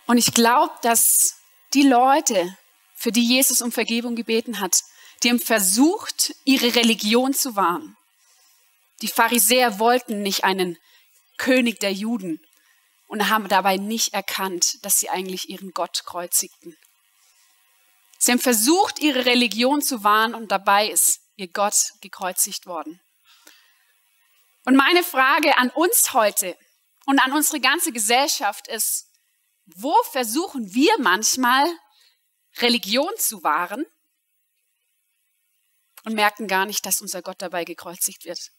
Und 0.06 0.16
ich 0.16 0.32
glaube, 0.32 0.74
dass 0.82 1.36
die 1.74 1.82
Leute, 1.82 2.56
für 2.94 3.12
die 3.12 3.24
Jesus 3.24 3.60
um 3.60 3.70
Vergebung 3.70 4.16
gebeten 4.16 4.60
hat, 4.60 4.82
die 5.22 5.30
haben 5.30 5.40
versucht, 5.40 6.34
ihre 6.44 6.74
Religion 6.74 7.32
zu 7.32 7.56
wahren. 7.56 7.96
Die 9.02 9.08
Pharisäer 9.08 9.78
wollten 9.78 10.22
nicht 10.22 10.44
einen 10.44 10.78
König 11.38 11.80
der 11.80 11.92
Juden 11.92 12.40
und 13.08 13.28
haben 13.28 13.48
dabei 13.48 13.76
nicht 13.76 14.14
erkannt, 14.14 14.84
dass 14.84 14.98
sie 14.98 15.10
eigentlich 15.10 15.48
ihren 15.48 15.72
Gott 15.72 16.04
kreuzigten. 16.06 16.76
Sie 18.18 18.32
haben 18.32 18.38
versucht, 18.38 18.98
ihre 18.98 19.26
Religion 19.26 19.82
zu 19.82 20.02
wahren 20.02 20.34
und 20.34 20.50
dabei 20.50 20.88
ist 20.88 21.20
ihr 21.36 21.48
Gott 21.48 21.92
gekreuzigt 22.00 22.66
worden. 22.66 23.00
Und 24.64 24.74
meine 24.74 25.02
Frage 25.02 25.56
an 25.58 25.70
uns 25.70 26.12
heute 26.12 26.56
und 27.04 27.18
an 27.20 27.32
unsere 27.32 27.60
ganze 27.60 27.92
Gesellschaft 27.92 28.66
ist, 28.68 29.06
wo 29.66 29.94
versuchen 30.10 30.74
wir 30.74 30.98
manchmal 30.98 31.66
Religion 32.58 33.12
zu 33.18 33.42
wahren 33.42 33.84
und 36.06 36.14
merken 36.14 36.46
gar 36.46 36.64
nicht, 36.64 36.86
dass 36.86 37.02
unser 37.02 37.20
Gott 37.20 37.42
dabei 37.42 37.64
gekreuzigt 37.64 38.24
wird? 38.24 38.52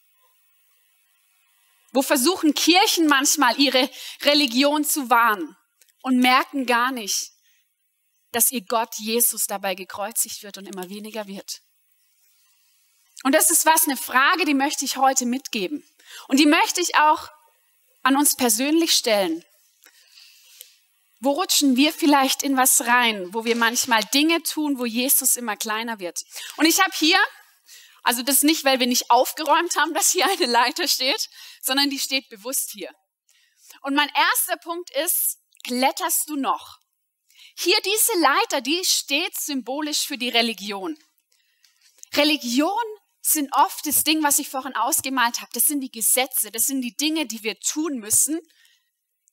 Wo 1.92 2.02
versuchen 2.02 2.54
Kirchen 2.54 3.08
manchmal 3.08 3.58
ihre 3.58 3.90
Religion 4.22 4.84
zu 4.84 5.10
wahren 5.10 5.56
und 6.02 6.18
merken 6.18 6.66
gar 6.66 6.92
nicht, 6.92 7.32
dass 8.32 8.52
ihr 8.52 8.60
Gott 8.60 8.94
Jesus 8.96 9.46
dabei 9.46 9.74
gekreuzigt 9.74 10.42
wird 10.42 10.58
und 10.58 10.66
immer 10.66 10.90
weniger 10.90 11.26
wird. 11.26 11.62
Und 13.24 13.34
das 13.34 13.50
ist 13.50 13.66
was, 13.66 13.84
eine 13.84 13.96
Frage, 13.96 14.44
die 14.44 14.54
möchte 14.54 14.84
ich 14.84 14.96
heute 14.96 15.26
mitgeben. 15.26 15.82
Und 16.28 16.38
die 16.38 16.46
möchte 16.46 16.80
ich 16.80 16.94
auch 16.96 17.28
an 18.02 18.16
uns 18.16 18.36
persönlich 18.36 18.92
stellen. 18.92 19.44
Wo 21.20 21.32
rutschen 21.32 21.76
wir 21.76 21.92
vielleicht 21.92 22.42
in 22.42 22.56
was 22.56 22.86
rein, 22.86 23.34
wo 23.34 23.44
wir 23.44 23.56
manchmal 23.56 24.04
Dinge 24.14 24.42
tun, 24.42 24.78
wo 24.78 24.84
Jesus 24.84 25.36
immer 25.36 25.56
kleiner 25.56 25.98
wird? 25.98 26.22
Und 26.58 26.66
ich 26.66 26.80
habe 26.80 26.92
hier 26.94 27.18
also 28.08 28.22
das 28.22 28.42
nicht, 28.42 28.64
weil 28.64 28.80
wir 28.80 28.86
nicht 28.86 29.10
aufgeräumt 29.10 29.76
haben, 29.76 29.92
dass 29.92 30.12
hier 30.12 30.24
eine 30.24 30.46
Leiter 30.46 30.88
steht, 30.88 31.28
sondern 31.60 31.90
die 31.90 31.98
steht 31.98 32.26
bewusst 32.30 32.70
hier. 32.70 32.90
Und 33.82 33.94
mein 33.94 34.08
erster 34.08 34.56
Punkt 34.56 34.88
ist, 34.96 35.36
kletterst 35.62 36.26
du 36.30 36.36
noch? 36.36 36.78
Hier 37.54 37.76
diese 37.84 38.18
Leiter, 38.18 38.62
die 38.62 38.82
steht 38.82 39.38
symbolisch 39.38 40.06
für 40.06 40.16
die 40.16 40.30
Religion. 40.30 40.96
Religion 42.14 42.72
sind 43.20 43.54
oft 43.54 43.84
das 43.84 44.04
Ding, 44.04 44.22
was 44.22 44.38
ich 44.38 44.48
vorhin 44.48 44.74
ausgemalt 44.74 45.42
habe. 45.42 45.50
Das 45.52 45.66
sind 45.66 45.82
die 45.82 45.90
Gesetze, 45.90 46.50
das 46.50 46.64
sind 46.64 46.80
die 46.80 46.96
Dinge, 46.96 47.26
die 47.26 47.42
wir 47.42 47.60
tun 47.60 47.98
müssen, 47.98 48.40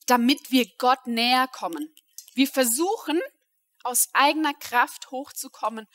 damit 0.04 0.50
wir 0.50 0.66
Gott 0.76 1.06
näher 1.06 1.48
kommen. 1.48 1.94
Wir 2.34 2.46
versuchen, 2.46 3.22
aus 3.84 4.10
eigener 4.12 4.52
Kraft 4.52 5.10
hochzukommen, 5.10 5.88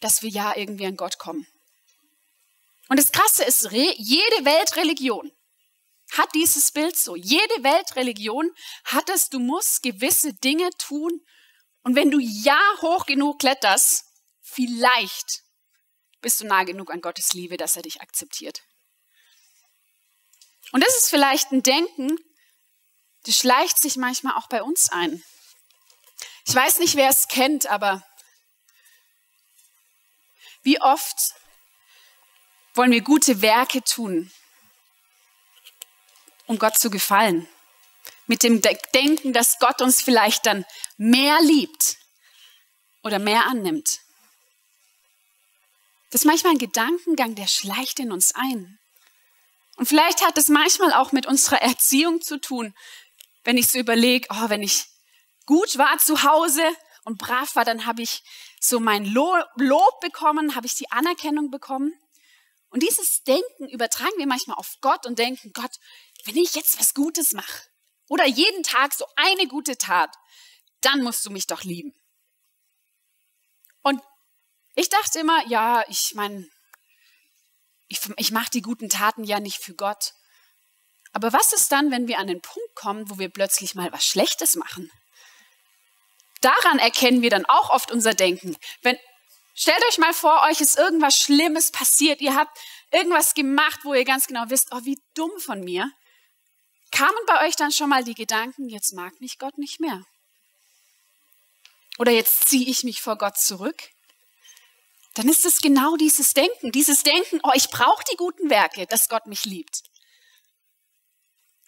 dass 0.00 0.22
wir 0.22 0.30
ja 0.30 0.56
irgendwie 0.56 0.86
an 0.86 0.96
Gott 0.96 1.18
kommen. 1.18 1.44
Und 2.88 2.98
das 2.98 3.12
Krasse 3.12 3.44
ist, 3.44 3.68
jede 3.70 4.44
Weltreligion 4.44 5.32
hat 6.12 6.34
dieses 6.34 6.70
Bild 6.70 6.96
so. 6.96 7.16
Jede 7.16 7.62
Weltreligion 7.62 8.50
hat 8.84 9.08
es, 9.10 9.28
du 9.28 9.40
musst 9.40 9.82
gewisse 9.82 10.34
Dinge 10.34 10.70
tun. 10.78 11.20
Und 11.82 11.96
wenn 11.96 12.10
du 12.10 12.18
ja 12.20 12.60
hoch 12.80 13.06
genug 13.06 13.40
kletterst, 13.40 14.04
vielleicht 14.40 15.42
bist 16.20 16.40
du 16.40 16.46
nah 16.46 16.64
genug 16.64 16.92
an 16.92 17.00
Gottes 17.00 17.32
Liebe, 17.32 17.56
dass 17.56 17.76
er 17.76 17.82
dich 17.82 18.00
akzeptiert. 18.00 18.62
Und 20.72 20.84
das 20.84 20.96
ist 20.96 21.10
vielleicht 21.10 21.52
ein 21.52 21.62
Denken, 21.62 22.16
das 23.24 23.36
schleicht 23.36 23.80
sich 23.80 23.96
manchmal 23.96 24.36
auch 24.36 24.48
bei 24.48 24.62
uns 24.62 24.90
ein. 24.90 25.22
Ich 26.46 26.54
weiß 26.54 26.78
nicht, 26.78 26.94
wer 26.94 27.08
es 27.08 27.28
kennt, 27.28 27.66
aber 27.66 28.06
wie 30.62 30.80
oft 30.80 31.34
wollen 32.76 32.92
wir 32.92 33.00
gute 33.00 33.42
Werke 33.42 33.82
tun, 33.82 34.30
um 36.46 36.58
Gott 36.58 36.78
zu 36.78 36.90
gefallen. 36.90 37.48
Mit 38.26 38.42
dem 38.42 38.60
Denken, 38.94 39.32
dass 39.32 39.58
Gott 39.58 39.80
uns 39.80 40.02
vielleicht 40.02 40.46
dann 40.46 40.64
mehr 40.96 41.40
liebt 41.42 41.96
oder 43.02 43.18
mehr 43.18 43.46
annimmt. 43.46 44.00
Das 46.10 46.22
ist 46.22 46.26
manchmal 46.26 46.52
ein 46.52 46.58
Gedankengang, 46.58 47.34
der 47.34 47.46
schleicht 47.46 48.00
in 48.00 48.10
uns 48.10 48.34
ein. 48.34 48.78
Und 49.76 49.86
vielleicht 49.86 50.24
hat 50.24 50.38
es 50.38 50.48
manchmal 50.48 50.92
auch 50.92 51.12
mit 51.12 51.26
unserer 51.26 51.62
Erziehung 51.62 52.20
zu 52.22 52.40
tun, 52.40 52.74
wenn 53.44 53.58
ich 53.58 53.68
so 53.68 53.78
überlege, 53.78 54.26
oh, 54.30 54.48
wenn 54.48 54.62
ich 54.62 54.86
gut 55.44 55.78
war 55.78 55.98
zu 55.98 56.22
Hause 56.24 56.62
und 57.04 57.18
brav 57.18 57.54
war, 57.54 57.64
dann 57.64 57.86
habe 57.86 58.02
ich 58.02 58.24
so 58.60 58.80
mein 58.80 59.04
Lob 59.04 60.00
bekommen, 60.00 60.56
habe 60.56 60.66
ich 60.66 60.74
die 60.74 60.90
Anerkennung 60.90 61.50
bekommen. 61.50 61.92
Und 62.76 62.82
dieses 62.82 63.24
Denken 63.24 63.70
übertragen 63.70 64.18
wir 64.18 64.26
manchmal 64.26 64.58
auf 64.58 64.76
Gott 64.82 65.06
und 65.06 65.18
denken, 65.18 65.50
Gott, 65.54 65.80
wenn 66.26 66.36
ich 66.36 66.54
jetzt 66.54 66.78
was 66.78 66.92
Gutes 66.92 67.32
mache 67.32 67.62
oder 68.10 68.26
jeden 68.26 68.62
Tag 68.64 68.92
so 68.92 69.06
eine 69.16 69.48
gute 69.48 69.78
Tat, 69.78 70.14
dann 70.82 71.02
musst 71.02 71.24
du 71.24 71.30
mich 71.30 71.46
doch 71.46 71.64
lieben. 71.64 71.94
Und 73.80 74.02
ich 74.74 74.90
dachte 74.90 75.20
immer, 75.20 75.42
ja, 75.46 75.86
ich 75.88 76.12
meine, 76.16 76.46
ich, 77.88 78.00
ich 78.18 78.30
mache 78.30 78.50
die 78.50 78.60
guten 78.60 78.90
Taten 78.90 79.24
ja 79.24 79.40
nicht 79.40 79.62
für 79.62 79.74
Gott. 79.74 80.12
Aber 81.14 81.32
was 81.32 81.54
ist 81.54 81.72
dann, 81.72 81.90
wenn 81.90 82.08
wir 82.08 82.18
an 82.18 82.26
den 82.26 82.42
Punkt 82.42 82.74
kommen, 82.74 83.08
wo 83.08 83.18
wir 83.18 83.30
plötzlich 83.30 83.74
mal 83.74 83.90
was 83.90 84.04
Schlechtes 84.04 84.54
machen? 84.54 84.92
Daran 86.42 86.78
erkennen 86.78 87.22
wir 87.22 87.30
dann 87.30 87.46
auch 87.46 87.70
oft 87.70 87.90
unser 87.90 88.12
Denken. 88.12 88.54
Wenn, 88.82 88.98
stellt 89.56 89.82
euch 89.88 89.98
mal 89.98 90.14
vor, 90.14 90.42
euch 90.48 90.60
ist 90.60 90.78
irgendwas 90.78 91.16
Schlimmes 91.16 91.72
passiert. 91.72 92.20
Ihr 92.20 92.36
habt 92.36 92.56
irgendwas 92.92 93.34
gemacht, 93.34 93.80
wo 93.82 93.94
ihr 93.94 94.04
ganz 94.04 94.28
genau 94.28 94.44
wisst, 94.48 94.68
oh, 94.70 94.80
wie 94.84 95.02
dumm 95.14 95.32
von 95.38 95.60
mir. 95.60 95.90
Kamen 96.92 97.18
bei 97.26 97.46
euch 97.46 97.56
dann 97.56 97.72
schon 97.72 97.88
mal 97.88 98.04
die 98.04 98.14
Gedanken, 98.14 98.68
jetzt 98.68 98.92
mag 98.92 99.20
mich 99.20 99.38
Gott 99.38 99.58
nicht 99.58 99.80
mehr? 99.80 100.04
Oder 101.98 102.12
jetzt 102.12 102.48
ziehe 102.48 102.68
ich 102.68 102.84
mich 102.84 103.02
vor 103.02 103.18
Gott 103.18 103.38
zurück? 103.38 103.90
Dann 105.14 105.28
ist 105.28 105.46
es 105.46 105.62
genau 105.62 105.96
dieses 105.96 106.34
Denken, 106.34 106.72
dieses 106.72 107.02
Denken, 107.02 107.40
oh, 107.42 107.52
ich 107.54 107.70
brauche 107.70 108.04
die 108.12 108.16
guten 108.16 108.50
Werke, 108.50 108.86
dass 108.86 109.08
Gott 109.08 109.26
mich 109.26 109.46
liebt. 109.46 109.82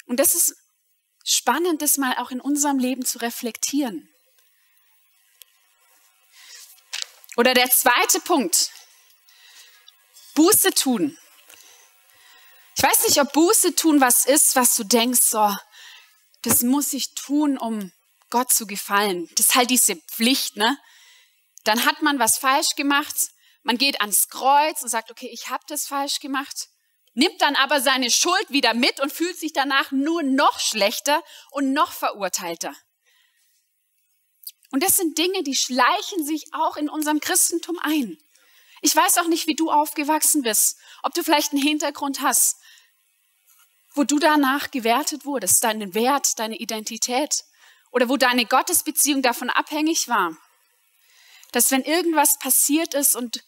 Und 0.06 0.20
das 0.20 0.34
ist 0.34 0.54
spannend, 1.24 1.80
das 1.80 1.96
mal 1.96 2.16
auch 2.18 2.30
in 2.30 2.40
unserem 2.40 2.78
Leben 2.78 3.04
zu 3.04 3.18
reflektieren. 3.18 4.08
Oder 7.38 7.54
der 7.54 7.70
zweite 7.70 8.18
Punkt, 8.18 8.72
Buße 10.34 10.72
tun. 10.72 11.16
Ich 12.76 12.82
weiß 12.82 13.06
nicht, 13.06 13.20
ob 13.20 13.32
Buße 13.32 13.76
tun 13.76 14.00
was 14.00 14.26
ist, 14.26 14.56
was 14.56 14.74
du 14.74 14.82
denkst, 14.82 15.20
so, 15.22 15.56
das 16.42 16.62
muss 16.62 16.92
ich 16.92 17.14
tun, 17.14 17.56
um 17.56 17.92
Gott 18.30 18.52
zu 18.52 18.66
gefallen. 18.66 19.28
Das 19.36 19.46
ist 19.46 19.54
halt 19.54 19.70
diese 19.70 19.94
Pflicht, 19.94 20.56
ne? 20.56 20.76
Dann 21.62 21.84
hat 21.84 22.02
man 22.02 22.18
was 22.18 22.38
falsch 22.38 22.74
gemacht, 22.74 23.14
man 23.62 23.78
geht 23.78 24.00
ans 24.00 24.28
Kreuz 24.28 24.82
und 24.82 24.88
sagt, 24.88 25.12
okay, 25.12 25.30
ich 25.32 25.48
habe 25.48 25.62
das 25.68 25.86
falsch 25.86 26.18
gemacht, 26.18 26.66
nimmt 27.14 27.40
dann 27.40 27.54
aber 27.54 27.80
seine 27.80 28.10
Schuld 28.10 28.50
wieder 28.50 28.74
mit 28.74 28.98
und 28.98 29.12
fühlt 29.12 29.38
sich 29.38 29.52
danach 29.52 29.92
nur 29.92 30.24
noch 30.24 30.58
schlechter 30.58 31.22
und 31.52 31.72
noch 31.72 31.92
verurteilter. 31.92 32.74
Und 34.70 34.82
das 34.82 34.96
sind 34.96 35.16
Dinge, 35.16 35.42
die 35.42 35.56
schleichen 35.56 36.24
sich 36.24 36.52
auch 36.52 36.76
in 36.76 36.88
unserem 36.88 37.20
Christentum 37.20 37.78
ein. 37.82 38.18
Ich 38.80 38.94
weiß 38.94 39.18
auch 39.18 39.26
nicht, 39.26 39.46
wie 39.46 39.56
du 39.56 39.70
aufgewachsen 39.70 40.42
bist, 40.42 40.78
ob 41.02 41.14
du 41.14 41.22
vielleicht 41.22 41.52
einen 41.52 41.62
Hintergrund 41.62 42.20
hast, 42.20 42.56
wo 43.94 44.04
du 44.04 44.18
danach 44.18 44.70
gewertet 44.70 45.24
wurdest, 45.24 45.64
deinen 45.64 45.94
Wert, 45.94 46.38
deine 46.38 46.56
Identität 46.56 47.44
oder 47.90 48.08
wo 48.08 48.16
deine 48.16 48.44
Gottesbeziehung 48.44 49.22
davon 49.22 49.50
abhängig 49.50 50.08
war. 50.08 50.36
Dass 51.52 51.70
wenn 51.70 51.82
irgendwas 51.82 52.38
passiert 52.38 52.94
ist 52.94 53.16
und 53.16 53.42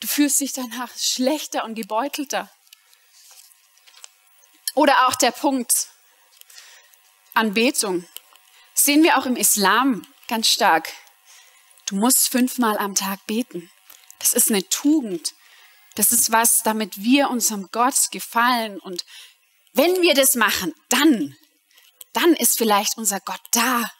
du 0.00 0.06
fühlst 0.08 0.40
dich 0.40 0.52
danach 0.52 0.90
schlechter 0.98 1.64
und 1.64 1.74
gebeutelter. 1.74 2.50
Oder 4.74 5.06
auch 5.06 5.14
der 5.14 5.32
Punkt 5.32 5.88
Anbetung. 7.34 8.06
sehen 8.74 9.02
wir 9.02 9.18
auch 9.18 9.26
im 9.26 9.36
Islam 9.36 10.06
ganz 10.30 10.48
stark. 10.48 10.92
Du 11.86 11.96
musst 11.96 12.28
fünfmal 12.28 12.78
am 12.78 12.94
Tag 12.94 13.26
beten. 13.26 13.68
Das 14.20 14.32
ist 14.32 14.48
eine 14.48 14.66
Tugend. 14.68 15.34
Das 15.96 16.12
ist 16.12 16.30
was, 16.30 16.62
damit 16.62 17.02
wir 17.02 17.30
unserem 17.30 17.68
Gott 17.72 18.12
gefallen. 18.12 18.78
Und 18.78 19.04
wenn 19.72 20.00
wir 20.00 20.14
das 20.14 20.36
machen, 20.36 20.72
dann, 20.88 21.36
dann 22.12 22.34
ist 22.34 22.56
vielleicht 22.56 22.96
unser 22.96 23.18
Gott 23.18 23.42
da 23.50 23.90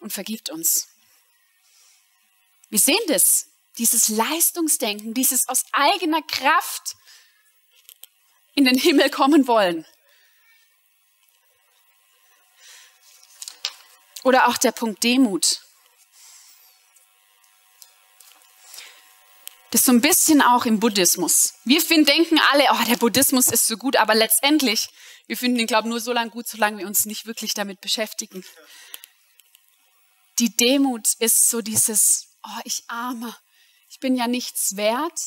und 0.00 0.12
vergibt 0.12 0.50
uns. 0.50 0.88
Wir 2.68 2.80
sehen 2.80 2.98
das, 3.06 3.46
dieses 3.78 4.08
Leistungsdenken, 4.08 5.14
dieses 5.14 5.46
aus 5.46 5.62
eigener 5.70 6.22
Kraft 6.22 6.96
in 8.54 8.64
den 8.64 8.76
Himmel 8.76 9.08
kommen 9.08 9.46
wollen. 9.46 9.86
Oder 14.24 14.48
auch 14.48 14.56
der 14.56 14.72
Punkt 14.72 15.04
Demut. 15.04 15.60
Das 19.70 19.80
ist 19.80 19.86
so 19.86 19.92
ein 19.92 20.00
bisschen 20.00 20.42
auch 20.42 20.64
im 20.64 20.78
Buddhismus. 20.78 21.54
Wir 21.64 21.80
finden, 21.80 22.06
denken 22.06 22.38
alle, 22.50 22.64
oh, 22.70 22.84
der 22.88 22.96
Buddhismus 22.96 23.48
ist 23.48 23.66
so 23.66 23.76
gut, 23.76 23.96
aber 23.96 24.14
letztendlich, 24.14 24.88
wir 25.26 25.36
finden 25.36 25.58
ihn, 25.58 25.66
glaube 25.66 25.88
ich, 25.88 25.90
nur 25.90 26.00
so 26.00 26.12
lange 26.12 26.30
gut, 26.30 26.46
solange 26.46 26.78
wir 26.78 26.86
uns 26.86 27.04
nicht 27.04 27.26
wirklich 27.26 27.52
damit 27.54 27.80
beschäftigen. 27.80 28.44
Die 30.38 30.54
Demut 30.56 31.08
ist 31.18 31.48
so 31.50 31.62
dieses, 31.62 32.28
oh, 32.44 32.60
ich 32.64 32.84
arme, 32.88 33.34
ich 33.88 33.98
bin 33.98 34.14
ja 34.14 34.28
nichts 34.28 34.76
wert. 34.76 35.18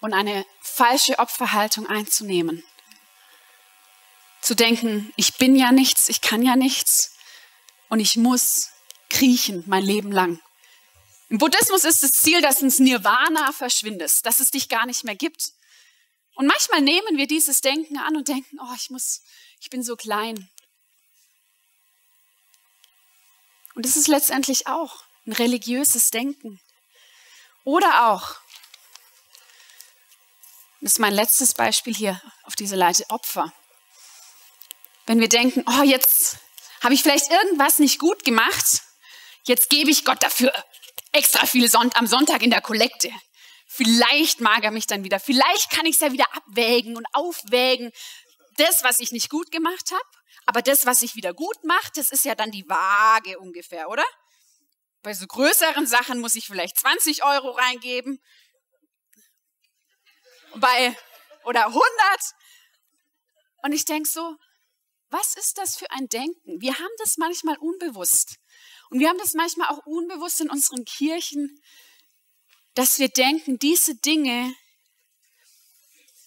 Und 0.00 0.14
eine 0.14 0.44
falsche 0.60 1.18
Opferhaltung 1.18 1.86
einzunehmen. 1.86 2.64
Zu 4.40 4.54
denken, 4.54 5.12
ich 5.16 5.36
bin 5.36 5.54
ja 5.56 5.72
nichts, 5.72 6.08
ich 6.08 6.20
kann 6.20 6.42
ja 6.42 6.56
nichts 6.56 7.12
und 7.88 8.00
ich 8.00 8.16
muss 8.16 8.70
kriechen 9.08 9.62
mein 9.66 9.84
Leben 9.84 10.10
lang. 10.10 10.40
Im 11.32 11.38
Buddhismus 11.38 11.84
ist 11.84 12.02
das 12.02 12.12
Ziel, 12.12 12.42
dass 12.42 12.60
ins 12.60 12.78
Nirvana 12.78 13.52
verschwindest, 13.52 14.26
dass 14.26 14.38
es 14.38 14.50
dich 14.50 14.68
gar 14.68 14.84
nicht 14.84 15.02
mehr 15.02 15.16
gibt. 15.16 15.52
Und 16.34 16.46
manchmal 16.46 16.82
nehmen 16.82 17.16
wir 17.16 17.26
dieses 17.26 17.62
Denken 17.62 17.96
an 17.96 18.16
und 18.16 18.28
denken, 18.28 18.58
oh, 18.60 18.74
ich 18.76 18.90
muss, 18.90 19.22
ich 19.58 19.70
bin 19.70 19.82
so 19.82 19.96
klein. 19.96 20.50
Und 23.74 23.86
das 23.86 23.96
ist 23.96 24.08
letztendlich 24.08 24.66
auch 24.66 25.04
ein 25.26 25.32
religiöses 25.32 26.10
Denken. 26.10 26.60
Oder 27.64 28.10
auch, 28.10 28.36
das 30.82 30.92
ist 30.92 30.98
mein 30.98 31.14
letztes 31.14 31.54
Beispiel 31.54 31.94
hier 31.94 32.20
auf 32.42 32.56
dieser 32.56 32.76
Leite, 32.76 33.08
Opfer. 33.08 33.54
Wenn 35.06 35.18
wir 35.18 35.30
denken, 35.30 35.64
oh, 35.66 35.82
jetzt 35.82 36.36
habe 36.82 36.92
ich 36.92 37.02
vielleicht 37.02 37.30
irgendwas 37.30 37.78
nicht 37.78 37.98
gut 37.98 38.22
gemacht, 38.22 38.82
jetzt 39.44 39.70
gebe 39.70 39.90
ich 39.90 40.04
Gott 40.04 40.22
dafür 40.22 40.52
extra 41.12 41.46
viel 41.46 41.70
Sonnt 41.70 41.96
am 41.96 42.06
Sonntag 42.06 42.42
in 42.42 42.50
der 42.50 42.60
Kollekte. 42.60 43.10
Vielleicht 43.66 44.40
mag 44.40 44.64
er 44.64 44.70
mich 44.70 44.86
dann 44.86 45.04
wieder. 45.04 45.18
Vielleicht 45.20 45.70
kann 45.70 45.86
ich 45.86 45.94
es 45.94 46.00
ja 46.00 46.12
wieder 46.12 46.26
abwägen 46.34 46.96
und 46.96 47.06
aufwägen. 47.12 47.90
Das, 48.56 48.84
was 48.84 49.00
ich 49.00 49.12
nicht 49.12 49.30
gut 49.30 49.50
gemacht 49.50 49.90
habe, 49.92 50.04
aber 50.44 50.60
das, 50.60 50.84
was 50.84 51.02
ich 51.02 51.16
wieder 51.16 51.32
gut 51.32 51.64
mache, 51.64 51.90
das 51.94 52.10
ist 52.10 52.24
ja 52.24 52.34
dann 52.34 52.50
die 52.50 52.68
Waage 52.68 53.38
ungefähr, 53.38 53.88
oder? 53.88 54.04
Bei 55.02 55.14
so 55.14 55.26
größeren 55.26 55.86
Sachen 55.86 56.20
muss 56.20 56.34
ich 56.34 56.46
vielleicht 56.46 56.78
20 56.78 57.24
Euro 57.24 57.50
reingeben. 57.50 58.20
Bei, 60.56 60.96
oder 61.44 61.66
100. 61.66 61.82
Und 63.62 63.72
ich 63.72 63.84
denke 63.84 64.08
so, 64.08 64.36
was 65.08 65.34
ist 65.34 65.58
das 65.58 65.76
für 65.76 65.90
ein 65.90 66.08
Denken? 66.08 66.60
Wir 66.60 66.74
haben 66.74 66.94
das 66.98 67.16
manchmal 67.16 67.56
unbewusst. 67.58 68.36
Und 68.92 68.98
wir 68.98 69.08
haben 69.08 69.16
das 69.16 69.32
manchmal 69.32 69.70
auch 69.70 69.86
unbewusst 69.86 70.42
in 70.42 70.50
unseren 70.50 70.84
Kirchen, 70.84 71.58
dass 72.74 72.98
wir 72.98 73.08
denken, 73.08 73.58
diese 73.58 73.94
Dinge 73.94 74.54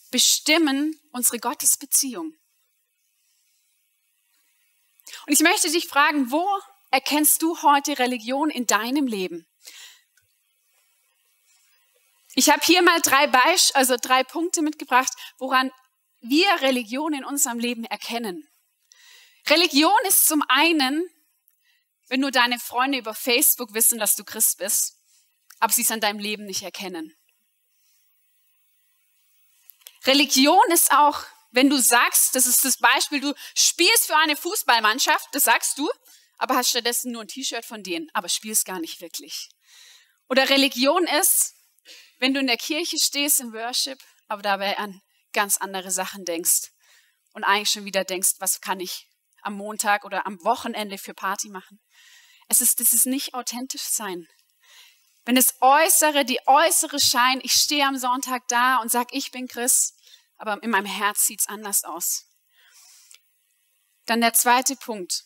bestimmen 0.09 0.99
unsere 1.11 1.37
Gottesbeziehung. 1.37 2.35
Und 5.27 5.33
ich 5.33 5.41
möchte 5.41 5.71
dich 5.71 5.87
fragen, 5.87 6.31
wo 6.31 6.43
erkennst 6.89 7.43
du 7.43 7.61
heute 7.61 7.99
Religion 7.99 8.49
in 8.49 8.65
deinem 8.65 9.05
Leben? 9.05 9.45
Ich 12.33 12.49
habe 12.49 12.65
hier 12.65 12.81
mal 12.81 12.99
drei 12.99 13.27
Beisp 13.27 13.75
also 13.75 13.95
drei 13.95 14.23
Punkte 14.23 14.63
mitgebracht, 14.63 15.13
woran 15.37 15.71
wir 16.21 16.49
Religion 16.61 17.13
in 17.13 17.25
unserem 17.25 17.59
Leben 17.59 17.83
erkennen. 17.83 18.49
Religion 19.47 19.93
ist 20.07 20.25
zum 20.25 20.43
einen 20.47 21.07
wenn 22.07 22.19
nur 22.19 22.31
deine 22.31 22.59
Freunde 22.59 22.97
über 22.97 23.13
Facebook 23.13 23.73
wissen, 23.73 23.99
dass 23.99 24.15
du 24.15 24.23
Christ 24.23 24.57
bist, 24.57 24.97
aber 25.59 25.73
sie 25.73 25.81
es 25.81 25.91
an 25.91 26.01
deinem 26.01 26.19
Leben 26.19 26.45
nicht 26.45 26.61
erkennen. 26.61 27.15
Religion 30.05 30.71
ist 30.71 30.91
auch, 30.91 31.23
wenn 31.51 31.69
du 31.69 31.77
sagst, 31.77 32.35
das 32.35 32.45
ist 32.45 32.63
das 32.63 32.77
Beispiel, 32.77 33.21
du 33.21 33.33
spielst 33.55 34.07
für 34.07 34.17
eine 34.17 34.35
Fußballmannschaft, 34.35 35.29
das 35.31 35.45
sagst 35.45 35.77
du, 35.77 35.89
aber 36.37 36.55
hast 36.55 36.69
stattdessen 36.69 37.11
nur 37.11 37.23
ein 37.23 37.27
T-Shirt 37.27 37.65
von 37.65 37.81
denen, 37.81 38.09
aber 38.13 38.29
spielst 38.29 38.65
gar 38.65 38.79
nicht 38.79 39.01
wirklich. 39.01 39.49
Oder 40.29 40.49
Religion 40.49 41.07
ist, 41.07 41.55
wenn 42.19 42.33
du 42.33 42.39
in 42.39 42.47
der 42.47 42.57
Kirche 42.57 42.99
stehst 42.99 43.39
im 43.39 43.53
Worship, 43.53 43.99
aber 44.27 44.41
dabei 44.41 44.77
an 44.77 45.01
ganz 45.33 45.57
andere 45.57 45.91
Sachen 45.91 46.25
denkst 46.25 46.71
und 47.33 47.43
eigentlich 47.43 47.69
schon 47.69 47.85
wieder 47.85 48.03
denkst, 48.03 48.35
was 48.39 48.61
kann 48.61 48.79
ich 48.79 49.07
am 49.45 49.53
Montag 49.53 50.05
oder 50.05 50.25
am 50.25 50.43
Wochenende 50.43 50.97
für 50.97 51.13
Party 51.13 51.49
machen. 51.49 51.79
Es 52.47 52.61
ist, 52.61 52.79
das 52.79 52.93
ist 52.93 53.05
nicht 53.05 53.33
authentisch 53.33 53.83
sein. 53.83 54.27
Wenn 55.25 55.35
das 55.35 55.55
Äußere, 55.61 56.23
die 56.23 56.39
äußere 56.45 56.99
Schein, 56.99 57.39
ich 57.43 57.53
stehe 57.53 57.85
am 57.85 57.97
Sonntag 57.97 58.47
da 58.47 58.77
und 58.77 58.91
sage, 58.91 59.09
ich 59.11 59.31
bin 59.31 59.47
Christ, 59.47 59.95
aber 60.37 60.61
in 60.61 60.69
meinem 60.69 60.85
Herz 60.85 61.25
sieht 61.25 61.41
es 61.41 61.47
anders 61.47 61.83
aus. 61.83 62.27
Dann 64.05 64.21
der 64.21 64.33
zweite 64.33 64.75
Punkt. 64.75 65.25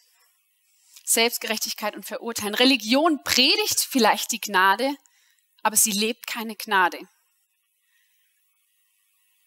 Selbstgerechtigkeit 1.03 1.95
und 1.95 2.05
Verurteilen. 2.05 2.53
Religion 2.55 3.23
predigt 3.23 3.79
vielleicht 3.79 4.31
die 4.31 4.39
Gnade, 4.39 4.95
aber 5.63 5.75
sie 5.75 5.91
lebt 5.91 6.27
keine 6.27 6.55
Gnade. 6.55 6.99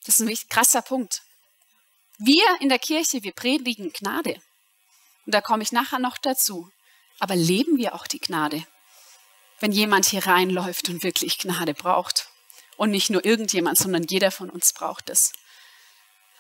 Das 0.05 0.19
ist 0.19 0.29
ein 0.29 0.49
krasser 0.49 0.83
Punkt. 0.83 1.23
Wir 2.19 2.45
in 2.61 2.69
der 2.69 2.79
Kirche, 2.79 3.23
wir 3.23 3.33
predigen 3.33 3.93
Gnade. 3.93 4.43
Und 5.27 5.35
da 5.35 5.41
komme 5.41 5.63
ich 5.63 5.73
nachher 5.73 5.99
noch 5.99 6.19
dazu. 6.19 6.69
Aber 7.19 7.37
leben 7.37 7.77
wir 7.77 7.95
auch 7.95 8.07
die 8.07 8.21
Gnade? 8.21 8.65
Wenn 9.61 9.73
jemand 9.73 10.07
hier 10.07 10.27
reinläuft 10.27 10.89
und 10.89 11.03
wirklich 11.03 11.39
Gnade 11.39 11.75
braucht. 11.75 12.29
Und 12.77 12.91
nicht 12.91 13.11
nur 13.11 13.25
irgendjemand, 13.25 13.79
sondern 13.79 14.05
jeder 14.05 14.31
von 14.31 14.51
uns 14.51 14.73
braucht 14.73 15.09
es. 15.11 15.33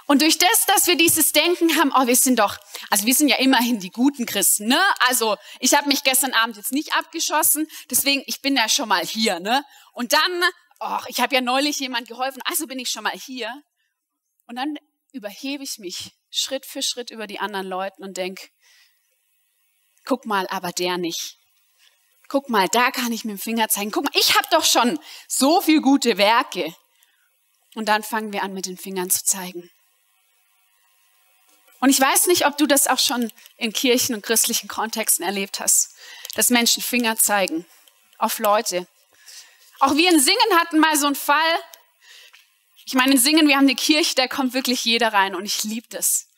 Und 0.07 0.23
durch 0.23 0.37
das, 0.38 0.66
dass 0.66 0.87
wir 0.87 0.97
dieses 0.97 1.33
Denken 1.33 1.77
haben, 1.77 1.92
oh, 1.95 2.07
wir 2.07 2.16
sind 2.16 2.38
doch, 2.38 2.59
also 2.90 3.07
wir 3.07 3.14
sind 3.14 3.29
ja 3.29 3.37
immerhin 3.37 3.79
die 3.79 3.90
guten 3.90 4.27
Christen, 4.27 4.66
ne? 4.66 4.81
Also 5.09 5.37
ich 5.61 5.75
habe 5.75 5.88
mich 5.88 6.03
gestern 6.03 6.35
Abend 6.35 6.57
jetzt 6.57 6.73
nicht 6.73 6.97
abgeschossen, 6.97 7.68
deswegen 7.90 8.23
ich 8.27 8.40
bin 8.40 8.57
ja 8.57 8.68
schon 8.68 8.88
mal 8.88 9.05
hier, 9.07 9.38
ne? 9.38 9.64
Und 9.92 10.12
dann, 10.12 10.42
oh, 10.81 10.99
ich 11.07 11.21
habe 11.21 11.35
ja 11.35 11.40
neulich 11.40 11.79
jemand 11.79 12.09
geholfen, 12.09 12.42
also 12.45 12.66
bin 12.66 12.79
ich 12.79 12.90
schon 12.90 13.05
mal 13.05 13.12
hier. 13.12 13.62
Und 14.47 14.57
dann 14.57 14.77
überhebe 15.12 15.62
ich 15.62 15.79
mich 15.79 16.11
Schritt 16.31 16.66
für 16.66 16.83
Schritt 16.83 17.11
über 17.11 17.27
die 17.27 17.38
anderen 17.38 17.66
Leute 17.66 17.97
und 17.99 18.16
denke, 18.16 18.49
Guck 20.05 20.27
mal, 20.27 20.47
aber 20.49 20.73
der 20.73 20.99
nicht. 20.99 21.38
Guck 22.29 22.49
mal, 22.49 22.67
da 22.69 22.91
kann 22.91 23.12
ich 23.12 23.25
mit 23.25 23.37
dem 23.37 23.38
Finger 23.38 23.69
zeigen. 23.69 23.91
Guck 23.91 24.05
mal, 24.05 24.12
ich 24.15 24.37
habe 24.37 24.49
doch 24.51 24.65
schon 24.65 24.99
so 25.29 25.61
viel 25.61 25.81
gute 25.81 26.17
Werke. 26.19 26.75
Und 27.75 27.87
dann 27.87 28.03
fangen 28.03 28.33
wir 28.33 28.43
an, 28.43 28.55
mit 28.55 28.67
den 28.67 28.77
Fingern 28.77 29.11
zu 29.11 29.25
zeigen. 29.25 29.71
Und 31.81 31.91
ich 31.91 32.01
weiß 32.01 32.27
nicht, 32.27 32.47
ob 32.47 32.57
du 32.59 32.67
das 32.67 32.87
auch 32.87 32.99
schon 32.99 33.33
in 33.57 33.73
Kirchen 33.73 34.15
und 34.15 34.23
christlichen 34.23 34.69
Kontexten 34.69 35.25
erlebt 35.25 35.59
hast, 35.59 35.95
dass 36.35 36.51
Menschen 36.51 36.83
Finger 36.83 37.17
zeigen 37.17 37.67
auf 38.19 38.38
Leute. 38.38 38.87
Auch 39.81 39.97
wir 39.97 40.11
in 40.11 40.21
Singen 40.21 40.59
hatten 40.61 40.79
mal 40.79 40.97
so 40.97 41.07
einen 41.07 41.17
Fall. 41.17 41.59
Ich 42.87 42.95
meine, 42.95 43.12
in 43.12 43.19
Singen, 43.19 43.49
wir 43.49 43.57
haben 43.57 43.65
eine 43.65 43.75
Kirche, 43.75 44.15
da 44.15 44.29
kommt 44.29 44.55
wirklich 44.55 44.85
jeder 44.85 45.12
rein 45.12 45.35
und 45.35 45.45
ich 45.45 45.65
liebe 45.65 45.88
das. 45.91 46.29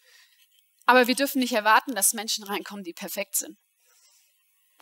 Aber 0.87 1.07
wir 1.07 1.15
dürfen 1.15 1.41
nicht 1.41 1.53
erwarten, 1.53 1.95
dass 1.95 2.13
Menschen 2.13 2.45
reinkommen, 2.45 2.85
die 2.85 2.93
perfekt 2.93 3.37
sind. 3.37 3.57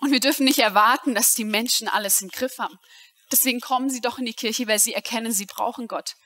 Und 0.01 0.11
wir 0.11 0.21
dürfen 0.21 0.45
nicht 0.45 0.59
erwarten, 0.59 1.15
dass 1.15 1.35
die 1.35 1.45
Menschen 1.45 1.87
alles 1.89 2.21
im 2.23 2.29
Griff 2.29 2.59
haben. 2.59 2.79
Deswegen 3.31 3.61
kommen 3.61 3.89
sie 3.89 4.01
doch 4.01 4.19
in 4.19 4.27
die 4.27 4.35
Kirche, 4.35 4.67
weil 4.67 4.79
sie 4.79 4.95
erkennen, 4.95 5.33
sie 5.33 5.47
brauchen 5.47 5.87
Gott. 5.87 6.17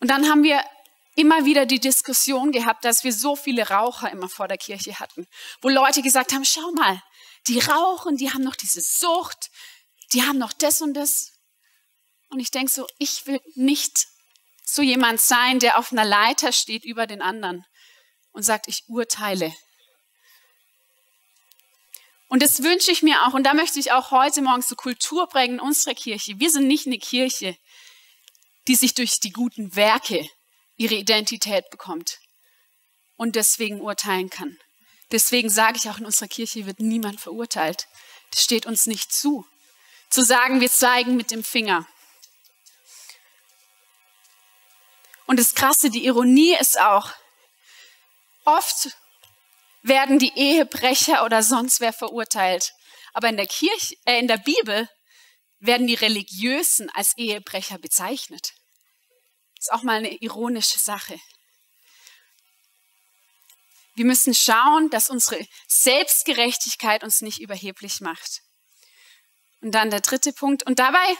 Und 0.00 0.10
dann 0.10 0.28
haben 0.28 0.42
wir 0.42 0.62
immer 1.14 1.44
wieder 1.44 1.66
die 1.66 1.80
Diskussion 1.80 2.52
gehabt, 2.52 2.84
dass 2.84 3.04
wir 3.04 3.12
so 3.12 3.36
viele 3.36 3.68
Raucher 3.68 4.10
immer 4.10 4.28
vor 4.28 4.48
der 4.48 4.58
Kirche 4.58 4.98
hatten, 4.98 5.26
wo 5.62 5.68
Leute 5.68 6.02
gesagt 6.02 6.32
haben, 6.32 6.44
schau 6.44 6.72
mal, 6.72 7.02
die 7.46 7.58
rauchen, 7.60 8.16
die 8.16 8.32
haben 8.32 8.42
noch 8.42 8.56
diese 8.56 8.80
Sucht, 8.80 9.50
die 10.12 10.22
haben 10.22 10.38
noch 10.38 10.52
das 10.52 10.82
und 10.82 10.94
das. 10.94 11.32
Und 12.28 12.40
ich 12.40 12.50
denke 12.50 12.70
so, 12.70 12.86
ich 12.98 13.26
will 13.26 13.40
nicht 13.54 14.08
so 14.64 14.82
jemand 14.82 15.20
sein, 15.20 15.58
der 15.58 15.78
auf 15.78 15.92
einer 15.92 16.04
Leiter 16.04 16.52
steht 16.52 16.84
über 16.84 17.06
den 17.06 17.22
anderen 17.22 17.64
und 18.36 18.42
sagt, 18.42 18.68
ich 18.68 18.84
urteile. 18.86 19.50
Und 22.28 22.42
das 22.42 22.62
wünsche 22.62 22.92
ich 22.92 23.02
mir 23.02 23.26
auch. 23.26 23.32
Und 23.32 23.44
da 23.44 23.54
möchte 23.54 23.80
ich 23.80 23.92
auch 23.92 24.10
heute 24.10 24.42
Morgen 24.42 24.62
zur 24.62 24.76
Kultur 24.76 25.26
prägen 25.26 25.54
in 25.54 25.60
unserer 25.60 25.94
Kirche. 25.94 26.38
Wir 26.38 26.50
sind 26.50 26.66
nicht 26.66 26.86
eine 26.86 26.98
Kirche, 26.98 27.56
die 28.68 28.74
sich 28.74 28.92
durch 28.92 29.20
die 29.20 29.30
guten 29.30 29.74
Werke 29.74 30.28
ihre 30.76 30.96
Identität 30.96 31.70
bekommt 31.70 32.18
und 33.16 33.36
deswegen 33.36 33.80
urteilen 33.80 34.28
kann. 34.28 34.58
Deswegen 35.12 35.48
sage 35.48 35.78
ich 35.78 35.88
auch, 35.88 35.96
in 35.96 36.04
unserer 36.04 36.28
Kirche 36.28 36.66
wird 36.66 36.78
niemand 36.78 37.20
verurteilt. 37.20 37.88
Das 38.32 38.42
steht 38.42 38.66
uns 38.66 38.84
nicht 38.84 39.14
zu. 39.14 39.46
Zu 40.10 40.22
sagen, 40.22 40.60
wir 40.60 40.70
zeigen 40.70 41.16
mit 41.16 41.30
dem 41.30 41.42
Finger. 41.42 41.86
Und 45.24 45.40
das 45.40 45.54
Krasse, 45.54 45.88
die 45.88 46.04
Ironie 46.04 46.54
ist 46.60 46.78
auch, 46.78 47.14
oft 48.46 48.96
werden 49.82 50.18
die 50.18 50.32
Ehebrecher 50.36 51.24
oder 51.24 51.42
sonst 51.42 51.80
wer 51.80 51.92
verurteilt. 51.92 52.72
Aber 53.12 53.28
in 53.28 53.36
der 53.36 53.46
Kirche, 53.46 53.96
äh, 54.04 54.18
in 54.18 54.28
der 54.28 54.38
Bibel 54.38 54.88
werden 55.58 55.86
die 55.86 55.94
Religiösen 55.94 56.90
als 56.90 57.16
Ehebrecher 57.16 57.78
bezeichnet. 57.78 58.52
Das 59.56 59.66
ist 59.66 59.72
auch 59.72 59.82
mal 59.82 59.96
eine 59.96 60.14
ironische 60.14 60.78
Sache. 60.78 61.18
Wir 63.94 64.04
müssen 64.04 64.34
schauen, 64.34 64.90
dass 64.90 65.08
unsere 65.08 65.46
Selbstgerechtigkeit 65.66 67.02
uns 67.02 67.22
nicht 67.22 67.40
überheblich 67.40 68.02
macht. 68.02 68.42
Und 69.62 69.72
dann 69.72 69.90
der 69.90 70.00
dritte 70.00 70.34
Punkt. 70.34 70.64
Und 70.64 70.78
dabei, 70.78 71.16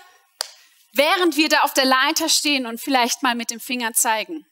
während 0.92 1.38
wir 1.38 1.48
da 1.48 1.62
auf 1.62 1.72
der 1.72 1.86
Leiter 1.86 2.28
stehen 2.28 2.66
und 2.66 2.78
vielleicht 2.78 3.22
mal 3.22 3.34
mit 3.34 3.50
dem 3.50 3.60
Finger 3.60 3.94
zeigen, 3.94 4.45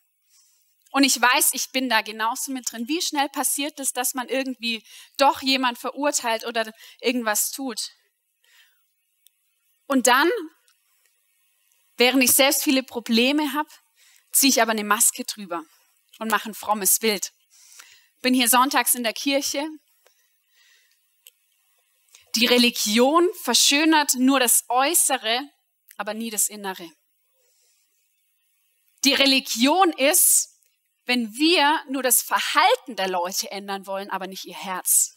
und 0.94 1.02
ich 1.02 1.20
weiß, 1.20 1.54
ich 1.54 1.72
bin 1.72 1.88
da 1.88 2.02
genauso 2.02 2.52
mit 2.52 2.70
drin. 2.70 2.86
Wie 2.86 3.02
schnell 3.02 3.28
passiert 3.28 3.80
es, 3.80 3.92
dass 3.92 4.14
man 4.14 4.28
irgendwie 4.28 4.86
doch 5.16 5.42
jemand 5.42 5.76
verurteilt 5.76 6.46
oder 6.46 6.72
irgendwas 7.00 7.50
tut? 7.50 7.90
Und 9.88 10.06
dann, 10.06 10.30
während 11.96 12.22
ich 12.22 12.30
selbst 12.30 12.62
viele 12.62 12.84
Probleme 12.84 13.54
habe, 13.54 13.68
ziehe 14.30 14.50
ich 14.50 14.62
aber 14.62 14.70
eine 14.70 14.84
Maske 14.84 15.24
drüber 15.24 15.64
und 16.20 16.30
mache 16.30 16.50
ein 16.50 16.54
frommes 16.54 17.00
Bild. 17.00 17.32
Bin 18.22 18.32
hier 18.32 18.48
sonntags 18.48 18.94
in 18.94 19.02
der 19.02 19.14
Kirche. 19.14 19.66
Die 22.36 22.46
Religion 22.46 23.28
verschönert 23.42 24.14
nur 24.14 24.38
das 24.38 24.62
Äußere, 24.68 25.40
aber 25.96 26.14
nie 26.14 26.30
das 26.30 26.48
Innere. 26.48 26.88
Die 29.02 29.14
Religion 29.14 29.92
ist, 29.94 30.53
wenn 31.06 31.32
wir 31.34 31.82
nur 31.88 32.02
das 32.02 32.22
Verhalten 32.22 32.96
der 32.96 33.08
Leute 33.08 33.50
ändern 33.50 33.86
wollen, 33.86 34.10
aber 34.10 34.26
nicht 34.26 34.44
ihr 34.44 34.56
Herz. 34.56 35.14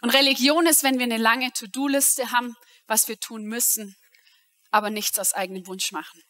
Und 0.00 0.10
Religion 0.10 0.66
ist, 0.66 0.84
wenn 0.84 0.98
wir 0.98 1.04
eine 1.04 1.16
lange 1.16 1.52
To-Do-Liste 1.52 2.30
haben, 2.30 2.56
was 2.86 3.08
wir 3.08 3.18
tun 3.18 3.44
müssen, 3.44 3.96
aber 4.70 4.90
nichts 4.90 5.18
aus 5.18 5.34
eigenem 5.34 5.66
Wunsch 5.66 5.92
machen. 5.92 6.22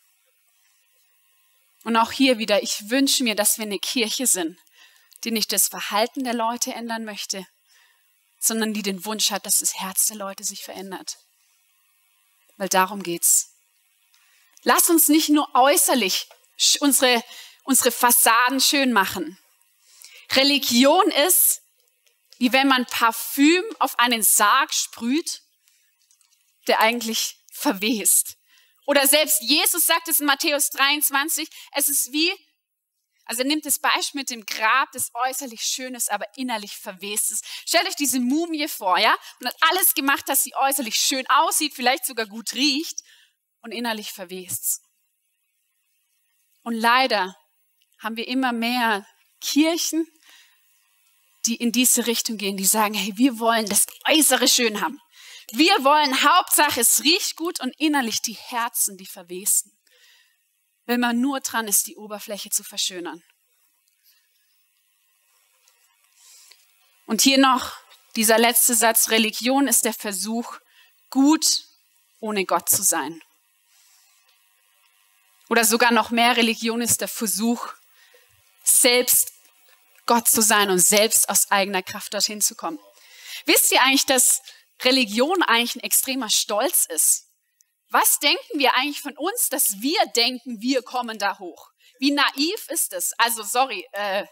Und 1.85 1.97
auch 1.97 2.13
hier 2.13 2.39
wieder, 2.39 2.63
ich 2.63 2.91
wünsche 2.91 3.23
mir, 3.23 3.35
dass 3.35 3.59
wir 3.59 3.65
eine 3.65 3.79
Kirche 3.79 4.27
sind, 4.27 4.59
die 5.25 5.31
nicht 5.31 5.53
das 5.53 5.69
Verhalten 5.69 6.25
der 6.25 6.35
Leute 6.35 6.73
ändern 6.73 7.05
möchte, 7.05 7.47
sondern 8.41 8.73
die 8.73 8.83
den 8.83 9.05
Wunsch 9.05 9.31
hat, 9.31 9.47
dass 9.47 9.59
das 9.59 9.75
Herz 9.75 10.07
der 10.07 10.17
Leute 10.17 10.45
sich 10.45 10.65
verändert. 10.65 11.19
Weil 12.57 12.69
darum 12.69 13.03
geht's. 13.03 13.55
Lass 14.63 14.91
uns 14.91 15.09
nicht 15.09 15.29
nur 15.29 15.49
äußerlich 15.55 16.29
unsere 16.81 17.23
unsere 17.69 17.93
Fassaden 17.93 18.61
schön 18.61 18.95
machen. 18.95 19.39
Religion 20.33 21.11
ist, 21.11 21.61
wie 22.39 22.51
wenn 22.53 22.67
man 22.67 22.87
Parfüm 22.87 23.63
auf 23.79 23.99
einen 23.99 24.23
Sarg 24.23 24.73
sprüht, 24.73 25.43
der 26.67 26.81
eigentlich 26.81 27.37
verwest. 27.53 28.39
Oder 28.87 29.07
selbst 29.07 29.43
Jesus 29.43 29.85
sagt 29.85 30.09
es 30.09 30.21
in 30.21 30.27
Matthäus 30.27 30.71
23, 30.71 31.47
es 31.73 31.91
ist 31.91 32.11
wie, 32.11 32.33
also 33.27 33.43
er 33.43 33.49
nimmt 33.49 33.67
das 33.67 33.81
Beispiel 33.81 34.21
mit 34.21 34.31
dem 34.31 34.47
Grab, 34.47 34.91
das 34.93 35.11
äußerlich 35.13 35.61
schön 35.61 35.95
ist, 35.95 36.11
aber 36.11 36.25
innerlich 36.37 36.75
verwest 36.75 37.31
ist. 37.33 37.45
Stellt 37.67 37.87
euch 37.87 37.97
diese 37.97 38.19
Mumie 38.19 38.69
vor, 38.69 38.97
ja? 38.99 39.15
Und 39.41 39.47
hat 39.47 39.57
alles 39.69 39.93
gemacht, 39.93 40.27
dass 40.27 40.43
sie 40.43 40.55
äußerlich 40.55 40.95
schön 40.95 41.27
aussieht, 41.29 41.75
vielleicht 41.75 42.07
sogar 42.07 42.25
gut 42.25 42.55
riecht 42.55 43.03
und 43.61 43.73
innerlich 43.73 44.11
verwest. 44.11 44.81
Und 46.63 46.73
leider 46.73 47.37
haben 47.99 48.17
wir 48.17 48.29
immer 48.29 48.53
mehr 48.53 49.07
Kirchen, 49.41 50.07
die 51.47 51.57
in 51.57 51.73
diese 51.73 52.07
Richtung 52.07 52.37
gehen, 52.37 52.57
die 52.57 52.67
sagen, 52.67 52.95
hey, 52.95 53.13
wir 53.17 53.39
wollen 53.39 53.67
das 53.67 53.87
Äußere 54.07 54.49
schön 54.49 54.81
haben. 54.81 55.01
Wir 55.53 55.73
wollen 55.83 56.23
Hauptsache, 56.23 56.81
es 56.81 57.03
riecht 57.03 57.37
gut 57.37 57.61
und 57.61 57.75
innerlich 57.79 58.21
die 58.21 58.35
Herzen, 58.35 58.99
die 58.99 59.07
verwesen. 59.07 59.73
Wenn 60.85 61.01
man 61.01 61.21
nur 61.21 61.41
dran 61.41 61.67
ist, 61.69 61.87
die 61.87 61.97
Oberfläche 61.97 62.51
zu 62.51 62.65
verschönern. 62.65 63.23
Und 67.07 67.23
hier 67.23 67.39
noch 67.39 67.77
dieser 68.17 68.39
letzte 68.39 68.75
Satz, 68.75 69.09
Religion 69.09 69.67
ist 69.67 69.87
der 69.87 69.95
Versuch, 69.95 70.59
gut 71.09 71.65
ohne 72.21 72.45
Gott 72.45 72.69
zu 72.69 72.83
sein. 72.83 73.23
Oder 75.49 75.65
sogar 75.65 75.93
noch 75.93 76.11
mehr, 76.11 76.37
Religion 76.37 76.83
ist 76.83 77.01
der 77.01 77.09
Versuch, 77.09 77.73
selbst 78.69 79.33
Gott 80.07 80.29
zu 80.29 80.41
sein 80.41 80.71
und 80.71 80.79
selbst 80.79 81.29
aus 81.29 81.51
eigener 81.51 81.83
Kraft 81.83 82.15
dorthin 82.15 82.41
zu 82.41 82.55
kommen. 82.55 82.79
Wisst 83.47 83.73
ihr 83.73 83.83
eigentlich, 83.83 84.07
dass 84.07 84.43
Religion 84.83 85.43
eigentlich 85.43 85.77
ein 85.77 85.85
extremer 85.85 86.31
Stolz 86.31 86.87
ist? 86.87 87.27
Was 87.91 88.19
denken 88.19 88.59
wir 88.59 88.75
eigentlich 88.75 89.01
von 89.01 89.17
uns, 89.17 89.49
dass 89.49 89.81
wir 89.81 89.99
denken, 90.15 90.61
wir 90.61 90.83
kommen 90.83 91.19
da 91.19 91.39
hoch? 91.39 91.71
Wie 91.99 92.11
naiv 92.11 92.69
ist 92.69 92.93
es? 92.93 93.13
Also, 93.19 93.43
sorry, 93.43 93.87
äh, 93.93 94.25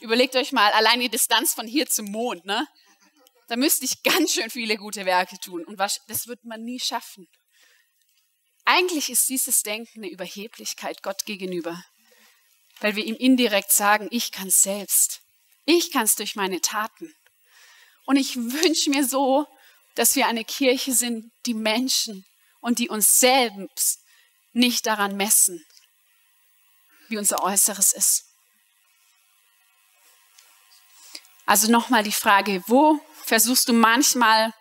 überlegt 0.00 0.34
euch 0.36 0.52
mal 0.52 0.72
allein 0.72 1.00
die 1.00 1.08
Distanz 1.08 1.54
von 1.54 1.66
hier 1.66 1.86
zum 1.86 2.06
Mond, 2.06 2.44
ne? 2.44 2.66
Da 3.48 3.56
müsste 3.56 3.84
ich 3.84 4.02
ganz 4.02 4.32
schön 4.32 4.48
viele 4.50 4.76
gute 4.76 5.04
Werke 5.04 5.38
tun 5.38 5.64
und 5.64 5.78
was, 5.78 6.00
das 6.08 6.26
wird 6.26 6.44
man 6.44 6.62
nie 6.62 6.80
schaffen. 6.80 7.28
Eigentlich 8.64 9.10
ist 9.10 9.28
dieses 9.28 9.62
Denken 9.62 10.02
eine 10.02 10.10
Überheblichkeit 10.10 11.02
Gott 11.02 11.24
gegenüber 11.26 11.82
weil 12.80 12.96
wir 12.96 13.04
ihm 13.04 13.14
indirekt 13.14 13.72
sagen, 13.72 14.08
ich 14.10 14.32
kann 14.32 14.48
es 14.48 14.62
selbst. 14.62 15.20
Ich 15.64 15.92
kann 15.92 16.04
es 16.04 16.16
durch 16.16 16.34
meine 16.34 16.60
Taten. 16.60 17.14
Und 18.06 18.16
ich 18.16 18.36
wünsche 18.36 18.90
mir 18.90 19.06
so, 19.06 19.46
dass 19.94 20.16
wir 20.16 20.26
eine 20.26 20.44
Kirche 20.44 20.92
sind, 20.92 21.30
die 21.46 21.54
Menschen 21.54 22.24
und 22.60 22.78
die 22.78 22.88
uns 22.88 23.18
selbst 23.18 24.00
nicht 24.52 24.86
daran 24.86 25.16
messen, 25.16 25.64
wie 27.08 27.18
unser 27.18 27.42
Äußeres 27.42 27.92
ist. 27.92 28.24
Also 31.46 31.70
nochmal 31.70 32.02
die 32.02 32.12
Frage, 32.12 32.62
wo 32.66 33.00
versuchst 33.24 33.68
du 33.68 33.72
manchmal 33.72 34.52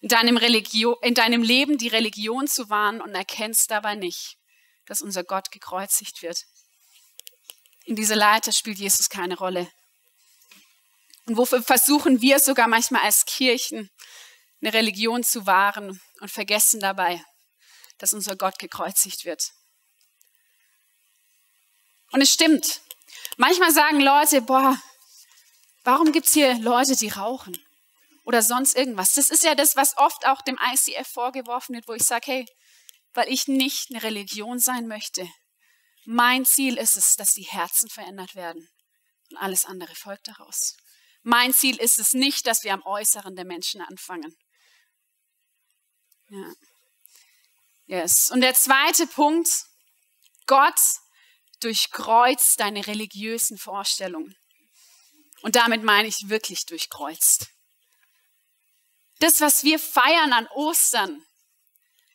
in 0.00 0.08
deinem, 0.08 0.36
in 0.36 1.14
deinem 1.14 1.42
Leben 1.42 1.78
die 1.78 1.88
Religion 1.88 2.46
zu 2.48 2.70
wahren 2.70 3.00
und 3.00 3.14
erkennst 3.14 3.70
dabei 3.70 3.94
nicht, 3.94 4.38
dass 4.86 5.02
unser 5.02 5.24
Gott 5.24 5.50
gekreuzigt 5.50 6.22
wird? 6.22 6.44
In 7.84 7.96
dieser 7.96 8.16
Leiter 8.16 8.52
spielt 8.52 8.78
Jesus 8.78 9.08
keine 9.08 9.36
Rolle. 9.36 9.70
Und 11.26 11.36
wofür 11.36 11.62
versuchen 11.62 12.20
wir 12.20 12.38
sogar 12.38 12.68
manchmal 12.68 13.02
als 13.02 13.24
Kirchen 13.24 13.90
eine 14.60 14.72
Religion 14.72 15.24
zu 15.24 15.46
wahren 15.46 16.00
und 16.20 16.30
vergessen 16.30 16.80
dabei, 16.80 17.24
dass 17.98 18.12
unser 18.12 18.36
Gott 18.36 18.58
gekreuzigt 18.58 19.24
wird. 19.24 19.50
Und 22.12 22.20
es 22.20 22.32
stimmt. 22.32 22.80
Manchmal 23.36 23.72
sagen 23.72 24.00
Leute, 24.00 24.42
boah, 24.42 24.80
warum 25.84 26.12
gibt 26.12 26.26
es 26.26 26.34
hier 26.34 26.54
Leute, 26.58 26.96
die 26.96 27.08
rauchen? 27.08 27.56
Oder 28.24 28.42
sonst 28.42 28.76
irgendwas. 28.76 29.14
Das 29.14 29.30
ist 29.30 29.42
ja 29.42 29.54
das, 29.54 29.74
was 29.74 29.96
oft 29.96 30.26
auch 30.26 30.42
dem 30.42 30.58
ICF 30.72 31.08
vorgeworfen 31.08 31.74
wird, 31.74 31.88
wo 31.88 31.94
ich 31.94 32.04
sage, 32.04 32.26
hey, 32.26 32.46
weil 33.14 33.28
ich 33.28 33.48
nicht 33.48 33.90
eine 33.90 34.02
Religion 34.02 34.58
sein 34.58 34.86
möchte, 34.86 35.28
mein 36.04 36.44
Ziel 36.44 36.78
ist 36.78 36.96
es, 36.96 37.16
dass 37.16 37.34
die 37.34 37.44
Herzen 37.44 37.88
verändert 37.88 38.34
werden 38.34 38.68
und 39.30 39.36
alles 39.36 39.64
andere 39.64 39.94
folgt 39.94 40.28
daraus. 40.28 40.76
Mein 41.22 41.54
Ziel 41.54 41.76
ist 41.76 41.98
es 41.98 42.12
nicht, 42.12 42.46
dass 42.46 42.64
wir 42.64 42.74
am 42.74 42.82
Äußeren 42.82 43.36
der 43.36 43.44
Menschen 43.44 43.80
anfangen. 43.80 44.36
Ja. 46.28 46.52
Yes. 47.86 48.30
Und 48.30 48.40
der 48.40 48.54
zweite 48.54 49.06
Punkt, 49.06 49.48
Gott 50.46 50.80
durchkreuzt 51.60 52.58
deine 52.58 52.86
religiösen 52.86 53.58
Vorstellungen. 53.58 54.36
Und 55.42 55.56
damit 55.56 55.82
meine 55.82 56.08
ich 56.08 56.28
wirklich 56.28 56.66
durchkreuzt. 56.66 57.48
Das, 59.20 59.40
was 59.40 59.62
wir 59.62 59.78
feiern 59.78 60.32
an 60.32 60.48
Ostern, 60.48 61.24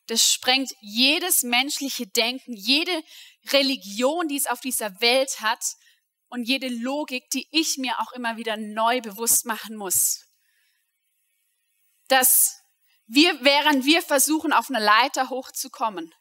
das 0.08 0.32
sprengt 0.32 0.72
jedes 0.82 1.44
menschliche 1.44 2.08
Denken, 2.08 2.54
jede 2.56 3.04
Religion, 3.54 4.28
die 4.28 4.38
es 4.38 4.48
auf 4.48 4.60
dieser 4.60 5.02
Welt 5.02 5.42
hat 5.42 5.64
und 6.30 6.44
jede 6.44 6.68
Logik, 6.68 7.30
die 7.32 7.48
ich 7.52 7.78
mir 7.78 8.00
auch 8.00 8.12
immer 8.14 8.38
wieder 8.38 8.58
neu 8.58 9.02
bewusst 9.02 9.46
machen 9.46 9.76
muss. 9.76 10.24
dass 12.08 12.62
wir, 13.06 13.44
während 13.44 13.86
wir 13.86 14.02
versuchen, 14.02 14.54
auf 14.54 14.70
eine 14.70 14.84
Leiter 14.84 15.30
hochzukommen, 15.30 16.14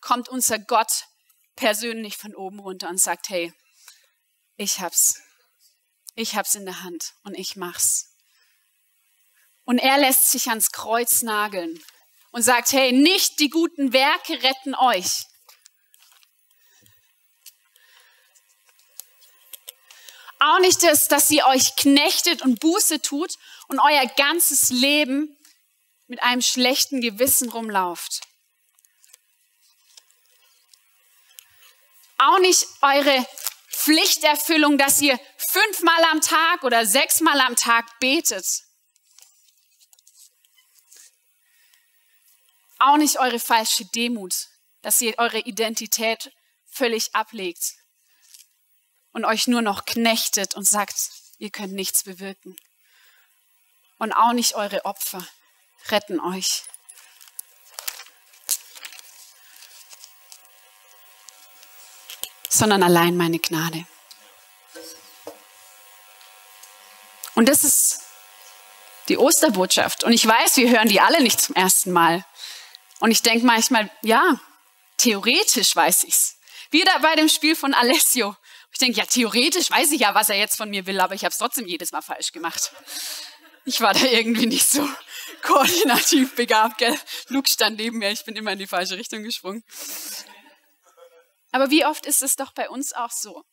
kommt 0.00 0.28
unser 0.28 0.58
Gott 0.58 1.04
persönlich 1.56 2.16
von 2.16 2.34
oben 2.34 2.58
runter 2.58 2.88
und 2.88 3.00
sagt, 3.00 3.28
hey, 3.28 3.52
ich 4.56 4.80
hab's. 4.80 5.20
Ich 6.14 6.36
hab's 6.36 6.54
in 6.54 6.64
der 6.64 6.82
Hand 6.82 7.14
und 7.22 7.34
ich 7.34 7.56
mach's. 7.56 8.14
Und 9.64 9.78
er 9.78 9.98
lässt 9.98 10.30
sich 10.30 10.48
ans 10.48 10.72
Kreuz 10.72 11.22
nageln 11.22 11.82
und 12.30 12.42
sagt, 12.42 12.72
hey, 12.72 12.92
nicht 12.92 13.38
die 13.38 13.48
guten 13.48 13.92
Werke 13.92 14.42
retten 14.42 14.74
euch. 14.74 15.26
Auch 20.44 20.58
nicht 20.58 20.82
das, 20.82 21.06
dass 21.06 21.28
sie 21.28 21.44
euch 21.44 21.76
knechtet 21.76 22.42
und 22.42 22.58
Buße 22.58 23.00
tut 23.00 23.32
und 23.68 23.78
euer 23.78 24.06
ganzes 24.16 24.70
Leben 24.70 25.38
mit 26.08 26.20
einem 26.20 26.42
schlechten 26.42 27.00
Gewissen 27.00 27.48
rumlauft. 27.48 28.22
Auch 32.18 32.40
nicht 32.40 32.66
eure 32.80 33.24
Pflichterfüllung, 33.70 34.78
dass 34.78 35.00
ihr 35.00 35.16
fünfmal 35.36 36.02
am 36.10 36.20
Tag 36.20 36.64
oder 36.64 36.86
sechsmal 36.86 37.40
am 37.40 37.54
Tag 37.54 38.00
betet. 38.00 38.44
Auch 42.80 42.96
nicht 42.96 43.20
eure 43.20 43.38
falsche 43.38 43.84
Demut, 43.94 44.48
dass 44.80 45.00
ihr 45.00 45.16
eure 45.18 45.38
Identität 45.38 46.32
völlig 46.68 47.14
ablegt 47.14 47.76
und 49.12 49.24
euch 49.24 49.46
nur 49.46 49.62
noch 49.62 49.84
knechtet 49.84 50.54
und 50.54 50.66
sagt, 50.66 51.10
ihr 51.38 51.50
könnt 51.50 51.72
nichts 51.72 52.04
bewirken. 52.04 52.56
Und 53.98 54.12
auch 54.12 54.32
nicht 54.32 54.54
eure 54.54 54.84
Opfer 54.84 55.26
retten 55.88 56.20
euch. 56.20 56.64
sondern 62.54 62.82
allein 62.82 63.16
meine 63.16 63.38
Gnade. 63.38 63.86
Und 67.34 67.48
das 67.48 67.64
ist 67.64 68.02
die 69.08 69.16
Osterbotschaft. 69.16 70.04
Und 70.04 70.12
ich 70.12 70.26
weiß, 70.26 70.58
wir 70.58 70.70
hören 70.70 70.88
die 70.88 71.00
alle 71.00 71.22
nicht 71.22 71.40
zum 71.40 71.54
ersten 71.54 71.92
Mal. 71.92 72.24
Und 73.00 73.10
ich 73.10 73.22
denke 73.22 73.46
manchmal, 73.46 73.90
ja, 74.02 74.38
theoretisch 74.98 75.74
weiß 75.74 76.04
ich's. 76.04 76.38
Wieder 76.70 76.92
bei 77.00 77.16
dem 77.16 77.28
Spiel 77.28 77.56
von 77.56 77.74
Alessio. 77.74 78.36
Ich 78.72 78.78
denke, 78.78 78.98
ja, 78.98 79.06
theoretisch 79.06 79.70
weiß 79.70 79.92
ich 79.92 80.00
ja, 80.00 80.14
was 80.14 80.30
er 80.30 80.36
jetzt 80.36 80.56
von 80.56 80.70
mir 80.70 80.86
will, 80.86 81.00
aber 81.00 81.14
ich 81.14 81.24
habe 81.24 81.32
es 81.32 81.38
trotzdem 81.38 81.66
jedes 81.66 81.92
Mal 81.92 82.02
falsch 82.02 82.32
gemacht. 82.32 82.72
Ich 83.64 83.80
war 83.80 83.94
da 83.94 84.04
irgendwie 84.04 84.46
nicht 84.46 84.66
so 84.66 84.88
koordinativ 85.42 86.34
begabt. 86.34 86.78
Gell? 86.78 86.98
Luke 87.28 87.48
stand 87.50 87.76
neben 87.76 87.98
mir, 87.98 88.10
ich 88.10 88.24
bin 88.24 88.34
immer 88.34 88.52
in 88.52 88.58
die 88.58 88.66
falsche 88.66 88.96
Richtung 88.96 89.22
gesprungen. 89.22 89.62
Aber 91.52 91.70
wie 91.70 91.84
oft 91.84 92.06
ist 92.06 92.22
es 92.22 92.34
doch 92.34 92.52
bei 92.52 92.68
uns 92.70 92.94
auch 92.94 93.10
so? 93.10 93.44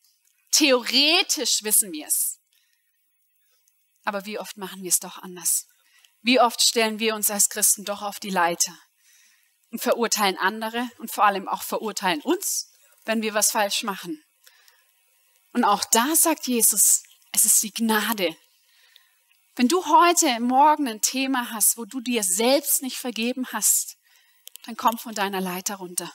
Theoretisch 0.51 1.63
wissen 1.63 1.91
wir 1.91 2.07
es. 2.07 2.39
Aber 4.05 4.25
wie 4.25 4.39
oft 4.39 4.57
machen 4.57 4.81
wir 4.81 4.89
es 4.89 4.99
doch 4.99 5.17
anders? 5.17 5.67
Wie 6.21 6.39
oft 6.39 6.61
stellen 6.61 6.99
wir 6.99 7.13
uns 7.13 7.29
als 7.29 7.49
Christen 7.49 7.83
doch 7.83 8.01
auf 8.01 8.19
die 8.19 8.29
Leiter 8.29 8.75
und 9.69 9.81
verurteilen 9.81 10.37
andere 10.37 10.89
und 10.97 11.11
vor 11.11 11.25
allem 11.25 11.47
auch 11.47 11.61
verurteilen 11.61 12.21
uns, 12.21 12.71
wenn 13.05 13.21
wir 13.21 13.33
was 13.33 13.51
falsch 13.51 13.83
machen? 13.83 14.23
Und 15.53 15.63
auch 15.63 15.83
da 15.85 16.15
sagt 16.15 16.47
Jesus, 16.47 17.03
es 17.31 17.45
ist 17.45 17.63
die 17.63 17.73
Gnade. 17.73 18.35
Wenn 19.55 19.67
du 19.67 19.85
heute 19.85 20.39
Morgen 20.39 20.87
ein 20.87 21.01
Thema 21.01 21.51
hast, 21.51 21.77
wo 21.77 21.85
du 21.85 21.99
dir 21.99 22.23
selbst 22.23 22.81
nicht 22.81 22.97
vergeben 22.97 23.45
hast, 23.51 23.97
dann 24.65 24.77
komm 24.77 24.97
von 24.97 25.13
deiner 25.13 25.41
Leiter 25.41 25.75
runter. 25.75 26.11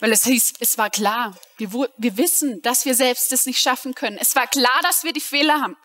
Weil 0.00 0.10
es 0.10 0.24
hieß, 0.24 0.54
es 0.58 0.78
war 0.78 0.90
klar, 0.90 1.38
wir, 1.58 1.70
wir 1.70 2.16
wissen, 2.16 2.60
dass 2.62 2.84
wir 2.84 2.96
selbst 2.96 3.30
das 3.30 3.46
nicht 3.46 3.60
schaffen 3.60 3.94
können. 3.94 4.18
Es 4.18 4.34
war 4.34 4.48
klar, 4.48 4.80
dass 4.82 5.04
wir 5.04 5.12
die 5.12 5.20
Fehler 5.20 5.60
haben. 5.60 5.76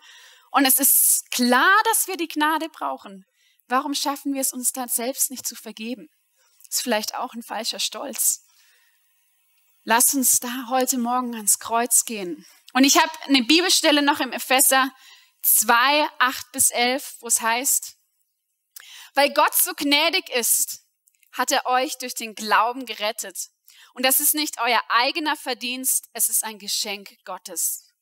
Und 0.49 0.65
es 0.65 0.80
ist 0.80 1.30
klar, 1.30 1.77
dass 1.84 2.08
wir 2.08 2.17
die 2.17 2.27
Gnade 2.27 2.69
brauchen. 2.69 3.25
Warum 3.67 3.93
schaffen 3.93 4.34
wir 4.34 4.41
es 4.41 4.53
uns 4.53 4.71
dann 4.71 4.89
selbst 4.89 5.30
nicht 5.30 5.45
zu 5.45 5.53
vergeben? 5.56 6.08
Ist 6.67 6.82
vielleicht 6.82 7.13
auch 7.13 7.34
ein 7.34 7.43
falscher 7.43 7.80
Stolz. 7.80 8.47
Lass 9.89 10.13
uns 10.13 10.41
da 10.41 10.67
heute 10.67 10.97
Morgen 10.97 11.34
ans 11.34 11.60
Kreuz 11.60 12.04
gehen. 12.04 12.45
Und 12.73 12.84
ich 12.84 12.97
habe 12.97 13.10
eine 13.23 13.41
Bibelstelle 13.43 14.02
noch 14.02 14.19
im 14.19 14.34
Epheser 14.34 14.91
2, 15.43 16.10
8 16.19 16.52
bis 16.52 16.71
11, 16.71 17.15
wo 17.21 17.28
es 17.28 17.39
heißt, 17.39 17.95
weil 19.15 19.34
Gott 19.34 19.56
so 19.56 19.71
gnädig 19.76 20.28
ist, 20.32 20.82
hat 21.32 21.54
er 21.54 21.65
euch 21.67 21.97
durch 22.00 22.15
den 22.15 22.36
Glauben 22.36 22.86
gerettet. 22.86 23.47
Und 23.93 24.04
das 24.04 24.19
ist 24.19 24.36
nicht 24.36 24.60
euer 24.60 24.82
eigener 24.89 25.38
Verdienst, 25.38 26.10
es 26.12 26.28
ist 26.28 26.43
ein 26.43 26.60
Geschenk 26.60 27.15
Gottes. 27.23 27.93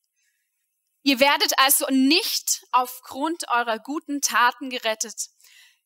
Ihr 1.03 1.19
werdet 1.19 1.53
also 1.59 1.85
nicht 1.91 2.65
aufgrund 2.71 3.47
eurer 3.49 3.77
guten 3.77 4.21
Taten 4.21 4.71
gerettet, 4.71 5.27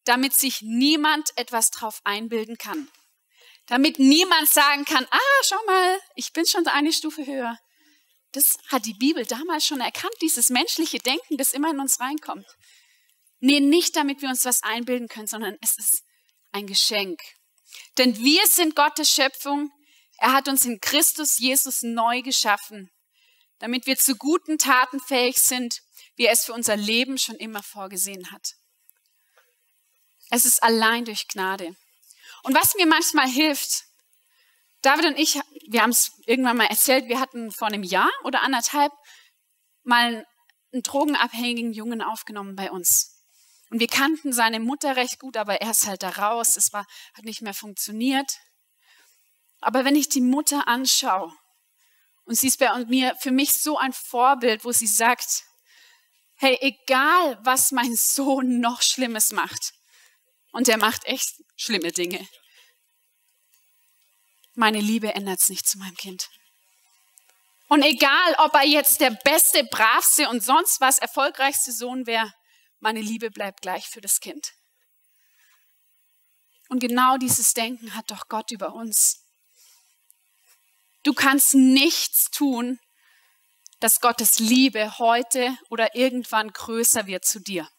damit 0.05 0.33
sich 0.33 0.61
niemand 0.61 1.31
etwas 1.35 1.71
drauf 1.71 1.99
einbilden 2.05 2.57
kann. 2.57 2.89
Damit 3.69 3.99
niemand 3.99 4.49
sagen 4.49 4.83
kann, 4.83 5.05
ah, 5.09 5.43
schau 5.43 5.63
mal, 5.67 5.99
ich 6.15 6.33
bin 6.33 6.45
schon 6.45 6.65
eine 6.67 6.91
Stufe 6.91 7.25
höher. 7.25 7.57
Das 8.31 8.57
hat 8.67 8.85
die 8.85 8.95
Bibel 8.95 9.25
damals 9.25 9.65
schon 9.65 9.79
erkannt, 9.79 10.13
dieses 10.21 10.49
menschliche 10.49 10.97
Denken, 10.97 11.37
das 11.37 11.53
immer 11.53 11.69
in 11.69 11.79
uns 11.79 11.99
reinkommt. 11.99 12.47
Nee, 13.39 13.59
nicht 13.59 13.95
damit 13.95 14.21
wir 14.21 14.29
uns 14.29 14.43
was 14.43 14.63
einbilden 14.63 15.07
können, 15.07 15.27
sondern 15.27 15.55
es 15.61 15.77
ist 15.77 16.03
ein 16.51 16.65
Geschenk. 16.65 17.21
Denn 17.97 18.17
wir 18.17 18.45
sind 18.47 18.75
Gottes 18.75 19.11
Schöpfung, 19.11 19.71
er 20.17 20.33
hat 20.33 20.47
uns 20.47 20.65
in 20.65 20.79
Christus 20.81 21.37
Jesus 21.37 21.83
neu 21.83 22.21
geschaffen, 22.23 22.91
damit 23.59 23.85
wir 23.85 23.97
zu 23.97 24.15
guten 24.15 24.57
Taten 24.57 24.99
fähig 24.99 25.37
sind, 25.37 25.81
wie 26.15 26.25
er 26.25 26.33
es 26.33 26.45
für 26.45 26.53
unser 26.53 26.75
Leben 26.75 27.17
schon 27.17 27.35
immer 27.35 27.61
vorgesehen 27.61 28.31
hat. 28.31 28.55
Es 30.31 30.45
ist 30.45 30.61
allein 30.61 31.05
durch 31.05 31.27
Gnade. 31.27 31.75
Und 32.43 32.55
was 32.55 32.75
mir 32.75 32.85
manchmal 32.85 33.27
hilft, 33.27 33.85
David 34.81 35.05
und 35.05 35.19
ich, 35.19 35.39
wir 35.67 35.81
haben 35.81 35.89
es 35.89 36.11
irgendwann 36.25 36.57
mal 36.57 36.67
erzählt, 36.67 37.07
wir 37.07 37.19
hatten 37.19 37.51
vor 37.51 37.67
einem 37.67 37.83
Jahr 37.83 38.09
oder 38.23 38.41
anderthalb 38.41 38.93
mal 39.83 40.25
einen 40.71 40.83
drogenabhängigen 40.83 41.73
Jungen 41.73 42.01
aufgenommen 42.01 42.55
bei 42.55 42.71
uns. 42.71 43.19
Und 43.69 43.79
wir 43.79 43.87
kannten 43.87 44.33
seine 44.33 44.59
Mutter 44.59 44.95
recht 44.95 45.19
gut, 45.19 45.37
aber 45.37 45.61
er 45.61 45.71
ist 45.71 45.85
halt 45.85 46.01
da 46.01 46.09
raus. 46.09 46.57
Es 46.57 46.73
war, 46.73 46.85
hat 47.13 47.25
nicht 47.25 47.41
mehr 47.41 47.53
funktioniert. 47.53 48.39
Aber 49.61 49.85
wenn 49.85 49.95
ich 49.95 50.09
die 50.09 50.21
Mutter 50.21 50.67
anschaue, 50.67 51.31
und 52.25 52.35
sie 52.35 52.47
ist 52.47 52.59
bei 52.59 52.85
mir 52.85 53.15
für 53.19 53.31
mich 53.31 53.61
so 53.61 53.77
ein 53.77 53.91
Vorbild, 53.91 54.63
wo 54.63 54.71
sie 54.71 54.87
sagt, 54.87 55.43
hey, 56.35 56.57
egal 56.61 57.39
was 57.43 57.71
mein 57.71 57.95
Sohn 57.95 58.59
noch 58.59 58.81
Schlimmes 58.81 59.31
macht, 59.31 59.73
und 60.51 60.67
er 60.67 60.77
macht 60.77 61.05
echt 61.05 61.35
schlimme 61.55 61.91
Dinge, 61.91 62.27
meine 64.59 64.81
Liebe 64.81 65.13
ändert 65.13 65.39
es 65.39 65.47
nicht 65.47 65.65
zu 65.65 65.77
meinem 65.77 65.95
Kind. 65.95 66.29
Und 67.69 67.81
egal, 67.81 68.35
ob 68.39 68.53
er 68.55 68.65
jetzt 68.65 68.99
der 68.99 69.11
beste, 69.11 69.63
bravste 69.63 70.27
und 70.27 70.43
sonst 70.43 70.81
was 70.81 70.97
erfolgreichste 70.97 71.71
Sohn 71.71 72.05
wäre, 72.07 72.33
meine 72.79 72.99
Liebe 72.99 73.31
bleibt 73.31 73.61
gleich 73.61 73.87
für 73.87 74.01
das 74.01 74.19
Kind. 74.19 74.51
Und 76.67 76.79
genau 76.79 77.17
dieses 77.17 77.53
Denken 77.53 77.95
hat 77.95 78.11
doch 78.11 78.27
Gott 78.27 78.51
über 78.51 78.73
uns. 78.73 79.23
Du 81.03 81.13
kannst 81.13 81.55
nichts 81.55 82.29
tun, 82.29 82.79
dass 83.79 84.01
Gottes 84.01 84.39
Liebe 84.39 84.97
heute 84.99 85.57
oder 85.69 85.95
irgendwann 85.95 86.51
größer 86.51 87.07
wird 87.07 87.23
zu 87.23 87.39
dir. 87.39 87.69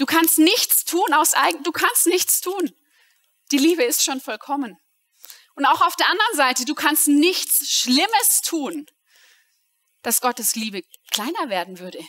Du 0.00 0.06
kannst 0.06 0.38
nichts 0.38 0.86
tun 0.86 1.12
aus 1.12 1.34
eigen, 1.34 1.62
du 1.62 1.72
kannst 1.72 2.06
nichts 2.06 2.40
tun. 2.40 2.74
Die 3.50 3.58
Liebe 3.58 3.84
ist 3.84 4.02
schon 4.02 4.18
vollkommen. 4.18 4.80
Und 5.56 5.66
auch 5.66 5.82
auf 5.82 5.94
der 5.94 6.08
anderen 6.08 6.36
Seite, 6.36 6.64
du 6.64 6.74
kannst 6.74 7.06
nichts 7.06 7.70
Schlimmes 7.70 8.40
tun, 8.42 8.86
dass 10.00 10.22
Gottes 10.22 10.54
Liebe 10.54 10.84
kleiner 11.10 11.50
werden 11.50 11.80
würde. 11.80 12.02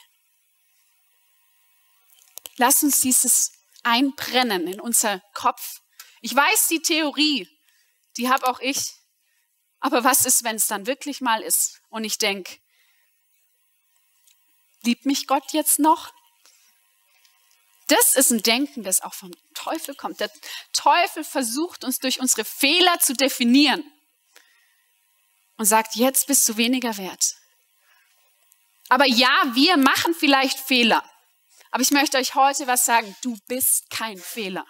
Lass 2.56 2.82
uns 2.82 3.01
dieses 3.01 3.51
einbrennen 3.84 4.67
in 4.67 4.80
unser 4.80 5.19
Kopf. 5.34 5.82
Ich 6.21 6.34
weiß 6.34 6.67
die 6.67 6.82
Theorie, 6.82 7.49
die 8.15 8.30
habe 8.30 8.47
auch 8.47 8.62
ich. 8.62 8.93
Aber 9.82 10.06
was 10.06 10.25
ist, 10.25 10.45
wenn 10.45 10.56
es 10.56 10.67
dann 10.67 10.88
wirklich 10.88 11.19
mal 11.19 11.41
ist 11.41 11.82
und 11.89 12.06
ich 12.06 12.17
denke, 12.17 12.58
liebt 14.84 15.06
mich 15.06 15.27
Gott 15.27 15.51
jetzt 15.51 15.77
noch? 15.77 16.13
Das 17.91 18.15
ist 18.15 18.32
ein 18.32 18.41
Denken, 18.41 18.84
das 18.84 19.01
auch 19.01 19.13
vom 19.13 19.32
Teufel 19.54 19.95
kommt. 19.95 20.21
Der 20.21 20.32
Teufel 20.71 21.25
versucht 21.25 21.84
uns 21.84 21.99
durch 21.99 22.21
unsere 22.21 22.45
Fehler 22.45 22.99
zu 22.99 23.13
definieren 23.13 23.84
und 25.58 25.65
sagt, 25.65 25.97
jetzt 25.97 26.27
bist 26.27 26.47
du 26.47 26.56
weniger 26.56 26.95
wert. 26.95 27.36
Aber 28.88 29.06
ja, 29.06 29.43
wir 29.56 29.75
machen 29.75 30.13
vielleicht 30.13 30.58
Fehler. 30.58 31.04
Aber 31.69 31.84
ich 31.84 31.91
möchte 31.91 32.17
euch 32.17 32.34
heute 32.34 32.65
was 32.65 32.86
sagen. 32.86 33.13
Du 33.23 33.38
bist 33.47 33.89
kein 33.89 34.17
Fehler. 34.17 34.65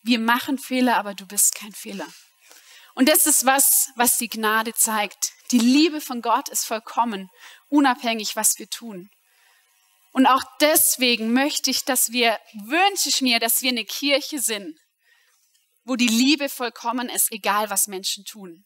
Wir 0.00 0.18
machen 0.18 0.58
Fehler, 0.58 0.96
aber 0.96 1.12
du 1.12 1.26
bist 1.26 1.54
kein 1.54 1.72
Fehler. 1.72 2.08
Und 2.94 3.10
das 3.10 3.26
ist 3.26 3.44
was, 3.44 3.90
was 3.96 4.16
die 4.16 4.30
Gnade 4.30 4.72
zeigt. 4.72 5.32
Die 5.50 5.58
Liebe 5.58 6.00
von 6.00 6.22
Gott 6.22 6.48
ist 6.48 6.64
vollkommen, 6.64 7.30
unabhängig, 7.68 8.36
was 8.36 8.58
wir 8.58 8.70
tun. 8.70 9.10
Und 10.14 10.28
auch 10.28 10.44
deswegen 10.60 11.32
möchte 11.32 11.72
ich, 11.72 11.84
dass 11.84 12.12
wir, 12.12 12.38
wünsche 12.52 13.08
ich 13.08 13.20
mir, 13.20 13.40
dass 13.40 13.62
wir 13.62 13.70
eine 13.70 13.84
Kirche 13.84 14.38
sind, 14.38 14.78
wo 15.82 15.96
die 15.96 16.06
Liebe 16.06 16.48
vollkommen 16.48 17.08
ist, 17.08 17.32
egal 17.32 17.68
was 17.68 17.88
Menschen 17.88 18.24
tun. 18.24 18.64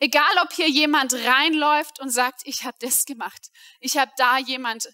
Egal, 0.00 0.36
ob 0.42 0.52
hier 0.52 0.68
jemand 0.68 1.14
reinläuft 1.14 2.00
und 2.00 2.10
sagt, 2.10 2.40
ich 2.42 2.64
habe 2.64 2.76
das 2.80 3.04
gemacht, 3.04 3.50
ich 3.78 3.96
habe 3.96 4.10
da 4.16 4.38
jemand 4.38 4.88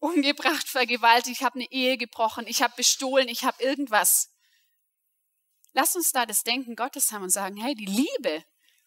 umgebracht, 0.00 0.68
vergewaltigt, 0.68 1.36
ich 1.36 1.44
habe 1.44 1.60
eine 1.60 1.70
Ehe 1.70 1.96
gebrochen, 1.96 2.48
ich 2.48 2.60
habe 2.60 2.74
bestohlen, 2.76 3.28
ich 3.28 3.44
habe 3.44 3.62
irgendwas. 3.62 4.34
Lass 5.72 5.94
uns 5.94 6.10
da 6.10 6.26
das 6.26 6.42
Denken 6.42 6.74
Gottes 6.74 7.12
haben 7.12 7.22
und 7.22 7.30
sagen, 7.30 7.56
hey, 7.58 7.76
die 7.76 7.86
Liebe, 7.86 8.44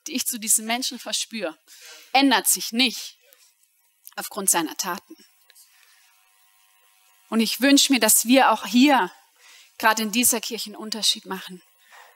die 0.08 0.16
ich 0.16 0.28
zu 0.28 0.38
diesen 0.38 0.66
Menschen 0.66 1.00
verspüre, 1.00 1.58
ändert 2.12 2.50
sich 2.50 2.74
nicht 2.74 3.18
aufgrund 4.18 4.50
seiner 4.50 4.76
Taten. 4.76 5.16
Und 7.32 7.40
ich 7.40 7.62
wünsche 7.62 7.94
mir, 7.94 8.02
dass 8.02 8.26
wir 8.26 8.52
auch 8.52 8.66
hier, 8.66 9.10
gerade 9.78 10.04
in 10.04 10.12
dieser 10.12 10.42
Kirche, 10.42 10.72
einen 10.72 10.76
Unterschied 10.76 11.26
machen 11.26 11.64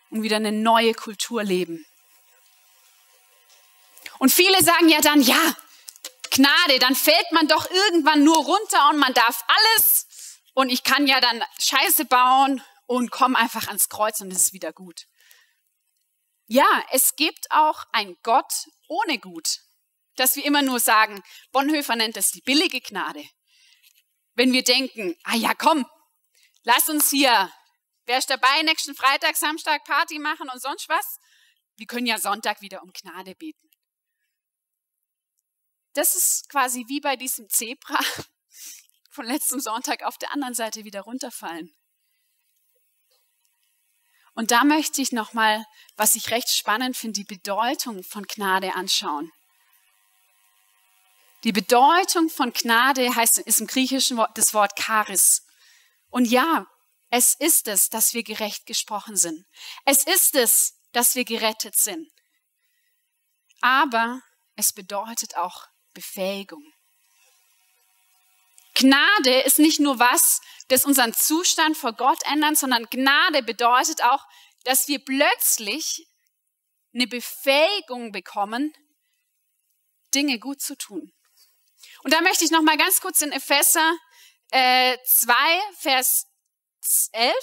und 0.10 0.24
wieder 0.24 0.36
eine 0.36 0.52
neue 0.52 0.94
Kultur 0.94 1.42
leben. 1.42 1.86
Und 4.20 4.34
viele 4.34 4.62
sagen 4.62 4.90
ja 4.90 5.00
dann, 5.00 5.22
ja, 5.22 5.56
Gnade, 6.32 6.80
dann 6.80 6.96
fällt 6.96 7.32
man 7.32 7.48
doch 7.48 7.72
irgendwann 7.72 8.26
nur 8.26 8.36
runter 8.36 8.90
und 8.90 8.98
man 8.98 9.14
darf 9.14 9.42
alles 9.48 10.42
und 10.54 10.70
ich 10.70 10.84
kann 10.84 11.08
ja 11.08 11.22
dann 11.22 11.42
Scheiße 11.60 12.04
bauen 12.04 12.62
und 12.86 13.10
komme 13.10 13.38
einfach 13.38 13.68
ans 13.68 13.88
Kreuz 13.88 14.20
und 14.20 14.34
es 14.34 14.48
ist 14.48 14.54
wieder 14.54 14.74
gut. 14.74 15.06
Ja, 16.48 16.84
es 16.92 17.16
gibt 17.16 17.50
auch 17.52 17.86
ein 17.94 18.18
Gott 18.22 18.52
ohne 18.90 19.18
Gut. 19.18 19.62
Dass 20.18 20.36
wir 20.36 20.44
immer 20.44 20.62
nur 20.62 20.82
sagen, 20.82 21.24
Bonhoeffer 21.54 21.96
nennt 21.96 22.18
das 22.18 22.32
die 22.32 22.42
billige 22.42 22.82
Gnade. 22.82 23.24
Wenn 24.36 24.52
wir 24.52 24.64
denken, 24.64 25.18
ah 25.24 25.36
ja, 25.36 25.54
komm, 25.54 25.86
lass 26.64 26.90
uns 26.90 27.10
hier, 27.10 27.52
wer 28.06 28.18
ist 28.18 28.30
dabei, 28.30 28.62
nächsten 28.64 28.96
Freitag, 28.96 29.36
Samstag 29.38 29.84
Party 29.86 30.20
machen 30.20 30.50
und 30.50 30.62
sonst 30.62 30.88
was? 30.90 31.18
Wir 31.78 31.88
können 31.88 32.06
ja 32.06 32.18
Sonntag 32.18 32.62
wieder 32.62 32.84
um 32.84 32.92
Gnade 32.92 33.36
beten. 33.36 33.70
Das 35.94 36.16
ist 36.16 36.50
quasi 36.50 36.86
wie 36.88 37.00
bei 37.00 37.16
diesem 37.16 37.50
Zebra 37.50 38.00
von 39.10 39.26
letztem 39.26 39.62
Sonntag 39.62 40.04
auf 40.04 40.18
der 40.18 40.32
anderen 40.34 40.54
Seite 40.54 40.84
wieder 40.84 41.02
runterfallen. 41.02 41.74
Und 44.34 44.52
da 44.52 44.66
möchte 44.66 45.02
ich 45.02 45.14
nochmal, 45.14 45.66
was 45.96 46.16
ich 46.16 46.30
recht 46.30 46.50
spannend 46.50 46.98
finde, 46.98 47.22
die 47.22 47.24
Bedeutung 47.24 48.04
von 48.04 48.26
Gnade 48.28 48.76
anschauen. 48.76 49.32
Die 51.46 51.52
Bedeutung 51.52 52.30
von 52.30 52.52
Gnade 52.54 53.16
heißt, 53.16 53.38
ist 53.38 53.62
im 53.62 53.68
Griechischen 53.68 54.20
das 54.34 54.56
Wort 54.56 54.72
Charis. 54.80 55.46
Und 56.10 56.26
ja, 56.26 56.66
es 57.12 57.36
ist 57.36 57.68
es, 57.68 57.90
dass 57.90 58.16
wir 58.16 58.24
gerecht 58.24 58.66
gesprochen 58.66 59.16
sind. 59.16 59.46
Es 59.86 60.08
ist 60.08 60.36
es, 60.36 60.74
dass 60.92 61.14
wir 61.14 61.24
gerettet 61.24 61.76
sind. 61.76 62.10
Aber 63.62 64.22
es 64.56 64.74
bedeutet 64.74 65.38
auch 65.38 65.68
Befähigung. 65.94 66.64
Gnade 68.74 69.42
ist 69.42 69.60
nicht 69.60 69.80
nur 69.80 70.00
was, 70.00 70.42
das 70.70 70.84
unseren 70.84 71.14
Zustand 71.14 71.78
vor 71.78 71.94
Gott 71.94 72.24
ändert, 72.26 72.58
sondern 72.58 72.90
Gnade 72.90 73.44
bedeutet 73.44 74.04
auch, 74.04 74.26
dass 74.64 74.88
wir 74.88 74.98
plötzlich 74.98 76.08
eine 76.92 77.06
Befähigung 77.06 78.12
bekommen, 78.12 78.74
Dinge 80.12 80.40
gut 80.40 80.60
zu 80.60 80.76
tun. 80.76 81.12
Und 82.04 82.14
da 82.14 82.22
möchte 82.22 82.46
ich 82.46 82.52
noch 82.52 82.62
mal 82.62 82.78
ganz 82.78 83.02
kurz 83.02 83.22
in 83.22 83.32
Epheser 83.32 83.98
äh, 84.52 84.98
2, 85.06 85.34
Vers 85.80 86.28
11 87.12 87.36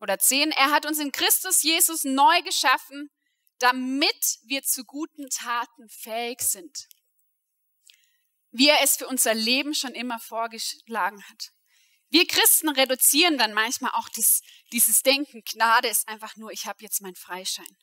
oder 0.00 0.18
10. 0.18 0.50
Er 0.52 0.70
hat 0.70 0.86
uns 0.86 0.98
in 0.98 1.12
Christus 1.12 1.62
Jesus 1.62 2.04
neu 2.04 2.42
geschaffen, 2.42 3.10
damit 3.58 4.38
wir 4.44 4.62
zu 4.62 4.84
guten 4.84 5.28
Taten 5.30 5.88
fähig 5.88 6.40
sind 6.42 6.88
wie 8.52 8.68
er 8.68 8.82
es 8.82 8.96
für 8.96 9.08
unser 9.08 9.34
Leben 9.34 9.74
schon 9.74 9.94
immer 9.94 10.20
vorgeschlagen 10.20 11.22
hat. 11.28 11.52
Wir 12.10 12.26
Christen 12.26 12.68
reduzieren 12.68 13.38
dann 13.38 13.54
manchmal 13.54 13.92
auch 13.94 14.10
dies, 14.10 14.42
dieses 14.70 15.02
Denken, 15.02 15.42
Gnade 15.50 15.88
ist 15.88 16.06
einfach 16.06 16.36
nur, 16.36 16.52
ich 16.52 16.66
habe 16.66 16.82
jetzt 16.82 17.00
meinen 17.00 17.16
Freischein. 17.16 17.78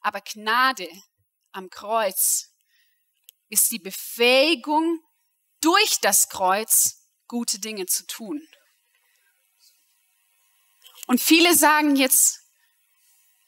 Aber 0.00 0.20
Gnade 0.20 0.88
am 1.52 1.70
Kreuz 1.70 2.49
ist 3.50 3.70
die 3.70 3.78
Befähigung, 3.78 5.00
durch 5.60 6.00
das 6.00 6.28
Kreuz 6.28 7.06
gute 7.28 7.58
Dinge 7.58 7.86
zu 7.86 8.06
tun. 8.06 8.40
Und 11.06 11.20
viele 11.20 11.54
sagen 11.54 11.96
jetzt, 11.96 12.40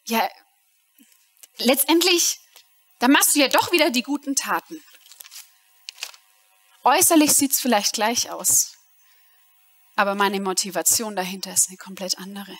ja, 0.04 0.28
letztendlich, 1.58 2.38
da 2.98 3.08
machst 3.08 3.34
du 3.34 3.40
ja 3.40 3.48
doch 3.48 3.72
wieder 3.72 3.90
die 3.90 4.02
guten 4.02 4.36
Taten. 4.36 4.82
Äußerlich 6.84 7.32
sieht 7.32 7.52
es 7.52 7.60
vielleicht 7.60 7.94
gleich 7.94 8.30
aus, 8.30 8.76
aber 9.94 10.14
meine 10.14 10.40
Motivation 10.40 11.14
dahinter 11.14 11.52
ist 11.52 11.68
eine 11.68 11.78
komplett 11.78 12.18
andere. 12.18 12.58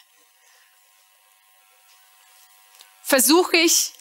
Versuche 3.02 3.57
ich 3.57 3.92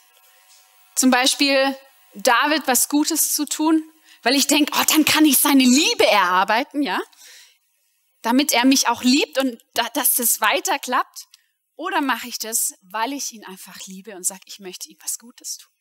zum 0.95 1.09
Beispiel 1.09 1.75
David 2.13 2.67
was 2.67 2.89
Gutes 2.89 3.33
zu 3.33 3.45
tun, 3.45 3.83
weil 4.23 4.35
ich 4.35 4.47
denke, 4.47 4.71
oh, 4.75 4.83
dann 4.87 5.05
kann 5.05 5.25
ich 5.25 5.37
seine 5.37 5.63
Liebe 5.63 6.05
erarbeiten, 6.05 6.81
ja, 6.81 6.99
damit 8.21 8.51
er 8.51 8.65
mich 8.65 8.87
auch 8.87 9.03
liebt 9.03 9.37
und 9.37 9.59
dass 9.73 10.15
das 10.15 10.41
weiter 10.41 10.77
klappt. 10.79 11.27
Oder 11.75 12.01
mache 12.01 12.27
ich 12.27 12.37
das, 12.37 12.75
weil 12.81 13.11
ich 13.13 13.31
ihn 13.31 13.43
einfach 13.45 13.79
liebe 13.87 14.15
und 14.15 14.23
sage, 14.23 14.41
ich 14.45 14.59
möchte 14.59 14.89
ihm 14.89 14.97
was 15.01 15.17
Gutes 15.17 15.57
tun? 15.57 15.71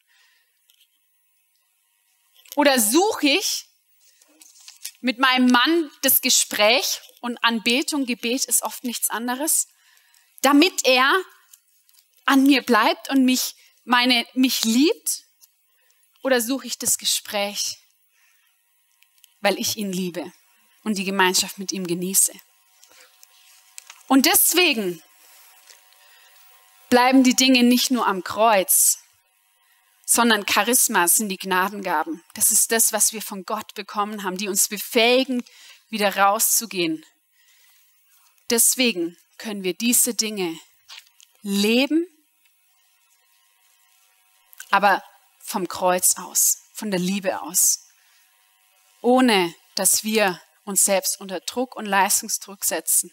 Oder 2.56 2.80
suche 2.80 3.28
ich 3.28 3.66
mit 5.00 5.18
meinem 5.18 5.50
Mann 5.50 5.90
das 6.02 6.20
Gespräch 6.20 7.00
und 7.20 7.42
Anbetung, 7.44 8.06
Gebet 8.06 8.46
ist 8.46 8.62
oft 8.62 8.84
nichts 8.84 9.10
anderes, 9.10 9.68
damit 10.42 10.86
er 10.86 11.12
an 12.24 12.44
mir 12.44 12.62
bleibt 12.62 13.10
und 13.10 13.24
mich, 13.24 13.54
meine, 13.84 14.26
mich 14.34 14.64
liebt? 14.64 15.24
Oder 16.22 16.40
suche 16.40 16.66
ich 16.66 16.78
das 16.78 16.98
Gespräch, 16.98 17.78
weil 19.40 19.58
ich 19.58 19.76
ihn 19.76 19.92
liebe 19.92 20.32
und 20.84 20.98
die 20.98 21.04
Gemeinschaft 21.04 21.58
mit 21.58 21.72
ihm 21.72 21.86
genieße? 21.86 22.32
Und 24.06 24.26
deswegen 24.26 25.02
bleiben 26.90 27.22
die 27.22 27.36
Dinge 27.36 27.62
nicht 27.62 27.90
nur 27.90 28.06
am 28.06 28.24
Kreuz, 28.24 28.98
sondern 30.04 30.44
Charisma 30.46 31.06
sind 31.06 31.28
die 31.28 31.36
Gnadengaben. 31.36 32.22
Das 32.34 32.50
ist 32.50 32.72
das, 32.72 32.92
was 32.92 33.12
wir 33.12 33.22
von 33.22 33.44
Gott 33.44 33.74
bekommen 33.74 34.24
haben, 34.24 34.36
die 34.36 34.48
uns 34.48 34.68
befähigen, 34.68 35.44
wieder 35.88 36.16
rauszugehen. 36.16 37.06
Deswegen 38.50 39.16
können 39.38 39.62
wir 39.62 39.74
diese 39.74 40.14
Dinge 40.14 40.58
leben, 41.42 42.04
aber 44.72 45.02
vom 45.50 45.66
Kreuz 45.66 46.16
aus, 46.16 46.58
von 46.72 46.92
der 46.92 47.00
Liebe 47.00 47.42
aus, 47.42 47.88
ohne 49.00 49.52
dass 49.74 50.04
wir 50.04 50.40
uns 50.62 50.84
selbst 50.84 51.20
unter 51.20 51.40
Druck 51.40 51.74
und 51.74 51.86
Leistungsdruck 51.86 52.64
setzen. 52.64 53.12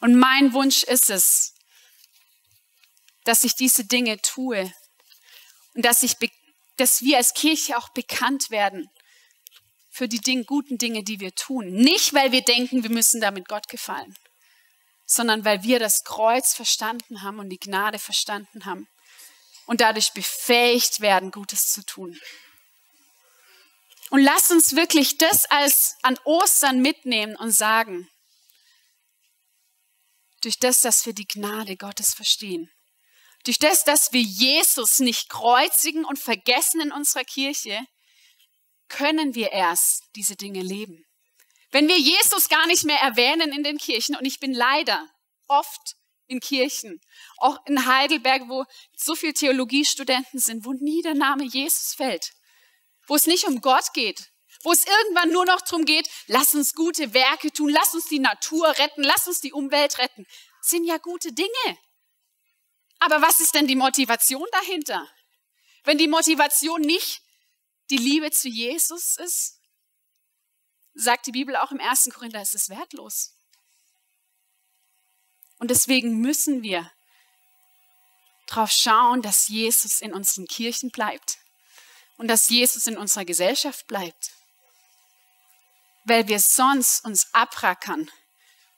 Und 0.00 0.14
mein 0.14 0.52
Wunsch 0.52 0.84
ist 0.84 1.10
es, 1.10 1.54
dass 3.24 3.42
ich 3.42 3.56
diese 3.56 3.84
Dinge 3.84 4.22
tue, 4.22 4.72
und 5.74 5.84
dass, 5.84 6.02
ich, 6.02 6.14
dass 6.76 7.02
wir 7.02 7.16
als 7.16 7.34
Kirche 7.34 7.76
auch 7.76 7.88
bekannt 7.88 8.50
werden 8.50 8.88
für 9.90 10.08
die 10.08 10.20
Ding, 10.20 10.44
guten 10.46 10.78
Dinge, 10.78 11.02
die 11.02 11.18
wir 11.18 11.34
tun. 11.34 11.72
Nicht, 11.72 12.14
weil 12.14 12.30
wir 12.30 12.42
denken, 12.42 12.84
wir 12.84 12.90
müssen 12.90 13.20
damit 13.20 13.48
Gott 13.48 13.68
gefallen, 13.68 14.16
sondern 15.04 15.44
weil 15.44 15.64
wir 15.64 15.80
das 15.80 16.04
Kreuz 16.04 16.54
verstanden 16.54 17.22
haben 17.22 17.40
und 17.40 17.48
die 17.48 17.58
Gnade 17.58 17.98
verstanden 17.98 18.64
haben 18.64 18.88
und 19.68 19.82
dadurch 19.82 20.12
befähigt 20.14 21.00
werden, 21.00 21.30
Gutes 21.30 21.70
zu 21.70 21.84
tun. 21.84 22.18
Und 24.08 24.22
lasst 24.22 24.50
uns 24.50 24.74
wirklich 24.74 25.18
das 25.18 25.44
als 25.50 25.96
an 26.02 26.18
Ostern 26.24 26.80
mitnehmen 26.80 27.36
und 27.36 27.50
sagen, 27.50 28.08
durch 30.40 30.58
das, 30.58 30.80
dass 30.80 31.04
wir 31.04 31.12
die 31.12 31.28
Gnade 31.28 31.76
Gottes 31.76 32.14
verstehen, 32.14 32.70
durch 33.44 33.58
das, 33.58 33.84
dass 33.84 34.12
wir 34.12 34.22
Jesus 34.22 35.00
nicht 35.00 35.28
kreuzigen 35.28 36.06
und 36.06 36.18
vergessen 36.18 36.80
in 36.80 36.90
unserer 36.90 37.24
Kirche, 37.24 37.78
können 38.88 39.34
wir 39.34 39.52
erst 39.52 40.04
diese 40.16 40.34
Dinge 40.34 40.62
leben. 40.62 41.04
Wenn 41.70 41.88
wir 41.88 41.98
Jesus 41.98 42.48
gar 42.48 42.66
nicht 42.68 42.84
mehr 42.84 43.00
erwähnen 43.00 43.52
in 43.52 43.62
den 43.62 43.76
Kirchen, 43.76 44.16
und 44.16 44.24
ich 44.24 44.40
bin 44.40 44.54
leider 44.54 45.06
oft 45.46 45.97
in 46.28 46.40
Kirchen, 46.40 47.00
auch 47.38 47.58
in 47.66 47.86
Heidelberg, 47.86 48.42
wo 48.48 48.64
so 48.96 49.14
viele 49.14 49.34
Theologiestudenten 49.34 50.38
sind, 50.38 50.64
wo 50.64 50.72
nie 50.72 51.02
der 51.02 51.14
Name 51.14 51.44
Jesus 51.44 51.94
fällt, 51.94 52.32
wo 53.06 53.16
es 53.16 53.26
nicht 53.26 53.44
um 53.44 53.60
Gott 53.60 53.92
geht, 53.94 54.30
wo 54.62 54.72
es 54.72 54.86
irgendwann 54.86 55.30
nur 55.30 55.46
noch 55.46 55.60
darum 55.62 55.84
geht, 55.84 56.08
lass 56.26 56.54
uns 56.54 56.74
gute 56.74 57.14
Werke 57.14 57.52
tun, 57.52 57.70
lass 57.70 57.94
uns 57.94 58.06
die 58.06 58.18
Natur 58.18 58.68
retten, 58.78 59.02
lass 59.02 59.26
uns 59.26 59.40
die 59.40 59.52
Umwelt 59.52 59.98
retten, 59.98 60.26
sind 60.60 60.84
ja 60.84 60.98
gute 60.98 61.32
Dinge. 61.32 61.78
Aber 63.00 63.22
was 63.22 63.40
ist 63.40 63.54
denn 63.54 63.66
die 63.66 63.76
Motivation 63.76 64.46
dahinter? 64.52 65.08
Wenn 65.84 65.98
die 65.98 66.08
Motivation 66.08 66.80
nicht 66.80 67.22
die 67.90 67.96
Liebe 67.96 68.30
zu 68.30 68.48
Jesus 68.48 69.16
ist, 69.16 69.60
sagt 70.94 71.26
die 71.26 71.32
Bibel 71.32 71.56
auch 71.56 71.70
im 71.70 71.80
1. 71.80 72.10
Korinther, 72.12 72.40
es 72.40 72.54
ist 72.54 72.68
wertlos. 72.68 73.37
Und 75.58 75.70
deswegen 75.70 76.20
müssen 76.20 76.62
wir 76.62 76.90
darauf 78.46 78.70
schauen, 78.70 79.22
dass 79.22 79.48
Jesus 79.48 80.00
in 80.00 80.12
unseren 80.12 80.46
Kirchen 80.46 80.90
bleibt 80.90 81.38
und 82.16 82.28
dass 82.28 82.48
Jesus 82.48 82.86
in 82.86 82.96
unserer 82.96 83.24
Gesellschaft 83.24 83.86
bleibt. 83.86 84.32
Weil 86.04 86.28
wir 86.28 86.40
sonst 86.40 87.04
uns 87.04 87.32
abrackern. 87.32 88.10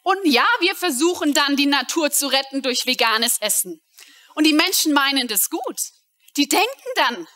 Und 0.03 0.18
ja, 0.24 0.47
wir 0.61 0.74
versuchen 0.74 1.35
dann 1.35 1.57
die 1.57 1.66
Natur 1.66 2.11
zu 2.11 2.26
retten 2.26 2.62
durch 2.62 2.87
veganes 2.87 3.39
Essen. 3.41 3.81
Und 4.35 4.45
die 4.45 4.53
Menschen 4.53 4.93
meinen 4.93 5.28
das 5.28 5.51
gut. 5.51 5.81
Die 6.37 6.49
denken 6.49 6.89
dann, 6.97 7.28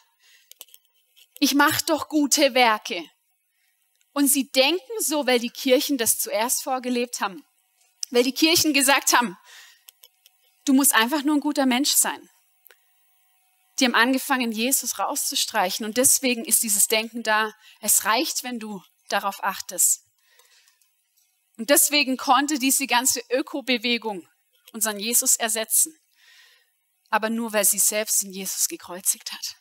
ich 1.39 1.55
mache 1.55 1.85
doch 1.85 2.09
gute 2.09 2.55
Werke. 2.55 3.05
Und 4.13 4.29
sie 4.29 4.51
denken 4.51 5.01
so, 5.01 5.27
weil 5.27 5.39
die 5.39 5.51
Kirchen 5.51 5.99
das 5.99 6.19
zuerst 6.19 6.63
vorgelebt 6.63 7.21
haben. 7.21 7.45
Weil 8.11 8.23
die 8.23 8.33
Kirchen 8.33 8.73
gesagt 8.73 9.13
haben, 9.13 9.37
du 10.65 10.73
musst 10.73 10.95
einfach 10.95 11.23
nur 11.23 11.37
ein 11.37 11.41
guter 11.41 11.67
Mensch 11.67 11.93
sein. 11.93 12.31
Die 13.81 13.87
haben 13.87 13.95
angefangen, 13.95 14.53
Jesus 14.53 14.99
rauszustreichen. 14.99 15.85
Und 15.85 15.97
deswegen 15.97 16.45
ist 16.45 16.63
dieses 16.63 16.87
Denken 16.87 17.23
da, 17.23 17.53
es 17.81 18.05
reicht, 18.05 18.45
wenn 18.45 18.59
du 18.59 18.83
darauf 19.09 19.43
achtest. 19.43 20.03
Und 21.57 21.71
deswegen 21.71 22.17
konnte 22.17 22.59
diese 22.59 22.87
ganze 22.87 23.21
Ökobewegung 23.31 24.29
unseren 24.73 24.99
Jesus 24.99 25.37
ersetzen 25.37 25.97
aber 27.15 27.31
nur 27.31 27.53
weil 27.53 27.65
sie 27.65 27.79
selbst 27.79 28.25
in 28.25 28.33
Jesus 28.33 28.67
gekreuzigt 28.67 29.31
hat. 29.33 29.55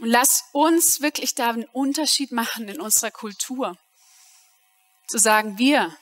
Und 0.00 0.08
lass 0.08 0.44
uns 0.52 1.02
wirklich 1.02 1.34
da 1.34 1.50
einen 1.50 1.66
Unterschied 1.66 2.32
machen 2.32 2.66
in 2.66 2.80
unserer 2.80 3.10
Kultur. 3.10 3.76
Zu 5.06 5.18
sagen, 5.18 5.58
wir 5.58 5.94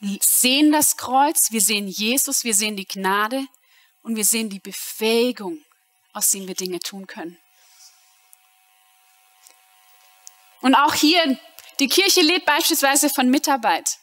sehen 0.00 0.72
das 0.72 0.96
Kreuz, 0.96 1.50
wir 1.50 1.60
sehen 1.60 1.88
Jesus, 1.88 2.44
wir 2.44 2.54
sehen 2.54 2.76
die 2.76 2.86
Gnade 2.86 3.46
und 4.02 4.16
wir 4.16 4.24
sehen 4.24 4.48
die 4.48 4.60
Befähigung, 4.60 5.64
aus 6.12 6.30
dem 6.30 6.46
wir 6.46 6.54
Dinge 6.54 6.78
tun 6.80 7.06
können. 7.06 7.38
Und 10.60 10.74
auch 10.74 10.94
hier, 10.94 11.38
die 11.80 11.88
Kirche 11.88 12.20
lebt 12.20 12.46
beispielsweise 12.46 13.10
von 13.10 13.28
Mitarbeit. 13.28 13.98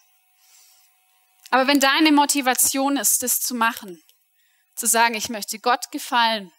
Aber 1.50 1.68
wenn 1.68 1.80
deine 1.80 2.12
Motivation 2.12 2.98
ist, 2.98 3.24
das 3.24 3.40
zu 3.40 3.56
machen, 3.56 4.02
zu 4.76 4.88
sagen, 4.88 5.16
ich 5.16 5.30
möchte 5.30 5.60
Gott 5.60 5.92
gefallen, 5.92 6.52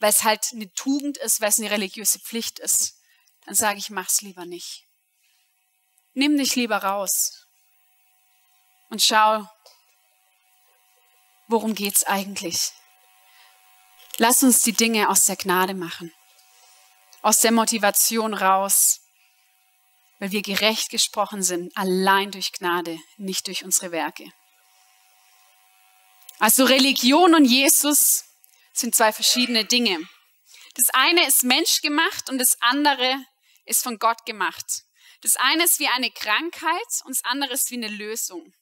weil 0.00 0.10
es 0.10 0.24
halt 0.24 0.50
eine 0.52 0.72
Tugend 0.74 1.16
ist, 1.18 1.40
weil 1.40 1.48
es 1.48 1.58
eine 1.58 1.70
religiöse 1.70 2.18
Pflicht 2.18 2.58
ist, 2.58 2.98
dann 3.46 3.54
sage 3.54 3.78
ich, 3.78 3.90
mach's 3.90 4.20
lieber 4.20 4.44
nicht. 4.44 4.84
Nimm 6.12 6.36
dich 6.36 6.54
lieber 6.54 6.78
raus 6.78 7.37
und 8.90 9.02
schau, 9.02 9.46
worum 11.48 11.74
geht's 11.74 12.04
eigentlich? 12.04 12.72
Lass 14.16 14.42
uns 14.42 14.62
die 14.62 14.72
Dinge 14.72 15.08
aus 15.08 15.24
der 15.24 15.36
Gnade 15.36 15.74
machen, 15.74 16.12
aus 17.22 17.40
der 17.40 17.52
Motivation 17.52 18.34
raus, 18.34 19.00
weil 20.18 20.32
wir 20.32 20.42
gerecht 20.42 20.90
gesprochen 20.90 21.42
sind, 21.42 21.76
allein 21.76 22.30
durch 22.30 22.52
Gnade, 22.52 22.98
nicht 23.16 23.46
durch 23.46 23.64
unsere 23.64 23.92
Werke. 23.92 24.32
Also 26.40 26.64
Religion 26.64 27.34
und 27.34 27.44
Jesus 27.44 28.24
sind 28.72 28.94
zwei 28.94 29.12
verschiedene 29.12 29.64
Dinge. 29.64 29.98
Das 30.74 30.90
eine 30.92 31.26
ist 31.26 31.42
menschgemacht 31.42 32.30
und 32.30 32.38
das 32.38 32.56
andere 32.60 33.16
ist 33.64 33.82
von 33.82 33.98
Gott 33.98 34.24
gemacht. 34.24 34.84
Das 35.22 35.36
eine 35.36 35.64
ist 35.64 35.80
wie 35.80 35.88
eine 35.88 36.10
Krankheit 36.10 37.02
und 37.04 37.16
das 37.16 37.24
andere 37.24 37.52
ist 37.52 37.70
wie 37.70 37.76
eine 37.76 37.88
Lösung. 37.88 38.54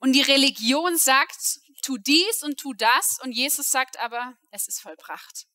Und 0.00 0.12
die 0.12 0.22
Religion 0.22 0.96
sagt, 0.96 1.60
tu 1.82 1.96
dies 1.98 2.42
und 2.42 2.58
tu 2.58 2.74
das 2.74 3.18
und 3.22 3.32
Jesus 3.32 3.70
sagt 3.70 3.98
aber, 3.98 4.36
es 4.50 4.66
ist 4.66 4.80
vollbracht. 4.80 5.46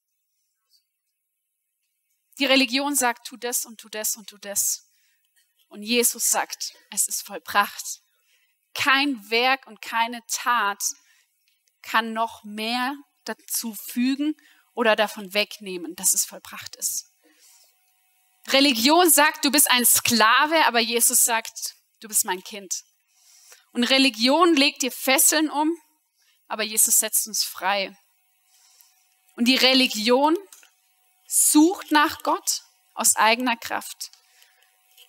Die 2.37 2.45
Religion 2.45 2.95
sagt, 2.95 3.27
tu 3.27 3.37
das 3.37 3.65
und 3.65 3.79
tu 3.79 3.89
das 3.89 4.15
und 4.17 4.29
tu 4.29 4.37
das. 4.37 4.89
Und 5.67 5.83
Jesus 5.83 6.29
sagt, 6.29 6.73
es 6.91 7.07
ist 7.07 7.25
vollbracht. 7.25 8.01
Kein 8.73 9.29
Werk 9.29 9.67
und 9.67 9.81
keine 9.81 10.21
Tat 10.27 10.83
kann 11.81 12.13
noch 12.13 12.43
mehr 12.43 12.95
dazu 13.23 13.73
fügen 13.73 14.35
oder 14.73 14.95
davon 14.95 15.33
wegnehmen, 15.33 15.95
dass 15.95 16.13
es 16.13 16.25
vollbracht 16.25 16.75
ist. 16.75 17.11
Religion 18.49 19.09
sagt, 19.09 19.43
du 19.43 19.51
bist 19.51 19.71
ein 19.71 19.85
Sklave, 19.85 20.65
aber 20.65 20.79
Jesus 20.79 21.23
sagt, 21.23 21.75
du 22.01 22.07
bist 22.07 22.25
mein 22.25 22.43
Kind. 22.43 22.83
Und 23.75 23.83
Religion 23.83 24.55
legt 24.55 24.81
dir 24.81 24.91
Fesseln 24.91 25.51
um, 25.51 25.71
aber 26.47 26.63
Jesus 26.63 26.97
setzt 26.97 27.27
uns 27.27 27.43
frei. 27.43 27.95
Und 29.35 29.45
die 29.45 29.57
Religion 29.57 30.35
sucht 31.27 31.91
nach 31.91 32.23
Gott 32.23 32.63
aus 32.95 33.15
eigener 33.15 33.55
Kraft 33.55 34.09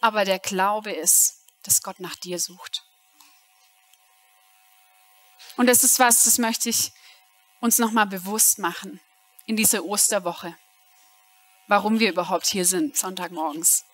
aber 0.00 0.24
der 0.24 0.38
Glaube 0.38 0.92
ist, 0.92 1.42
dass 1.62 1.82
Gott 1.82 2.00
nach 2.00 2.16
dir 2.16 2.38
sucht. 2.38 2.84
Und 5.56 5.66
das 5.66 5.82
ist 5.82 5.98
was, 5.98 6.24
das 6.24 6.38
möchte 6.38 6.68
ich 6.68 6.92
uns 7.60 7.78
nochmal 7.78 8.06
bewusst 8.06 8.58
machen 8.58 9.00
in 9.46 9.56
dieser 9.56 9.84
Osterwoche, 9.84 10.56
warum 11.66 11.98
wir 11.98 12.10
überhaupt 12.10 12.46
hier 12.46 12.64
sind, 12.64 12.96
Sonntagmorgens. 12.96 13.84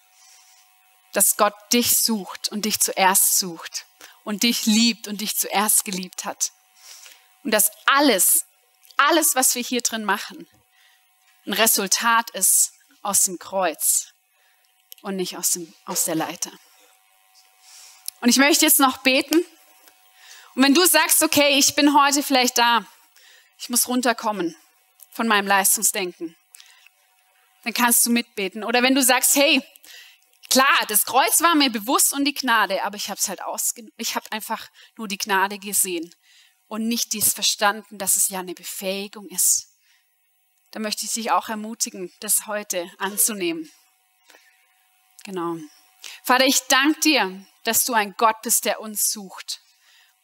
Dass 1.13 1.37
Gott 1.37 1.55
dich 1.73 1.97
sucht 1.97 2.49
und 2.51 2.65
dich 2.65 2.81
zuerst 2.81 3.39
sucht 3.39 3.87
und 4.25 4.43
dich 4.43 4.67
liebt 4.67 5.09
und 5.09 5.21
dich 5.21 5.37
zuerst 5.37 5.85
geliebt 5.85 6.25
hat. 6.25 6.53
Und 7.45 7.51
dass 7.51 7.71
alles, 7.87 8.45
alles, 8.97 9.35
was 9.35 9.55
wir 9.55 9.63
hier 9.63 9.81
drin 9.81 10.05
machen, 10.05 10.49
ein 11.47 11.53
Resultat 11.53 12.31
ist 12.31 12.73
aus 13.03 13.25
dem 13.25 13.39
Kreuz, 13.39 14.13
und 15.03 15.17
nicht 15.17 15.37
aus, 15.37 15.51
dem, 15.51 15.73
aus 15.85 16.05
der 16.05 16.15
Leiter. 16.15 16.51
Und 18.21 18.29
ich 18.29 18.39
möchte 18.39 18.65
jetzt 18.65 18.79
noch 18.79 18.99
beten. 18.99 19.45
Und 20.55 20.63
wenn 20.63 20.75
du 20.75 20.85
sagst, 20.87 21.23
okay, 21.23 21.59
ich 21.59 21.75
bin 21.75 21.95
heute 21.95 22.23
vielleicht 22.23 22.57
da, 22.57 22.87
ich 23.59 23.69
muss 23.69 23.89
runterkommen 23.89 24.57
von 25.11 25.29
meinem 25.29 25.47
Leistungsdenken, 25.47 26.37
dann 27.65 27.75
kannst 27.75 28.07
du 28.07 28.11
mitbeten. 28.11 28.65
Oder 28.65 28.83
wenn 28.83 28.95
du 28.95 29.03
sagst, 29.03 29.37
hey, 29.37 29.63
klar, 30.53 30.87
das 30.89 31.07
Kreuz 31.07 31.41
war 31.41 31.55
mir 31.55 31.71
bewusst 31.71 32.13
und 32.13 32.27
die 32.27 32.35
Gnade, 32.35 32.83
aber 32.85 32.97
ich 32.97 33.09
habe 33.09 33.19
es 33.19 33.29
halt 33.29 33.43
ausge 33.43 33.91
ich 33.97 34.15
habe 34.17 34.31
einfach 34.33 34.69
nur 34.99 35.09
die 35.09 35.17
Gnade 35.17 35.59
gesehen 35.59 36.15
und 36.67 36.89
nicht 36.89 37.15
dies 37.15 37.33
verstanden, 37.33 37.97
dass 37.97 38.17
es 38.17 38.29
ja 38.29 38.41
eine 38.41 38.53
Befähigung 38.53 39.27
ist. 39.29 39.69
Da 40.71 40.79
möchte 40.79 41.07
ich 41.07 41.13
dich 41.13 41.31
auch 41.31 41.49
ermutigen, 41.49 42.13
das 42.21 42.47
heute 42.47 42.91
anzunehmen. 42.99 43.71
Genau. 45.25 45.57
Vater, 46.23 46.45
ich 46.45 46.61
danke 46.69 47.01
dir, 47.01 47.47
dass 47.65 47.85
du 47.85 47.95
ein 47.95 48.15
Gott 48.19 48.43
bist, 48.43 48.67
der 48.67 48.81
uns 48.81 49.11
sucht 49.11 49.63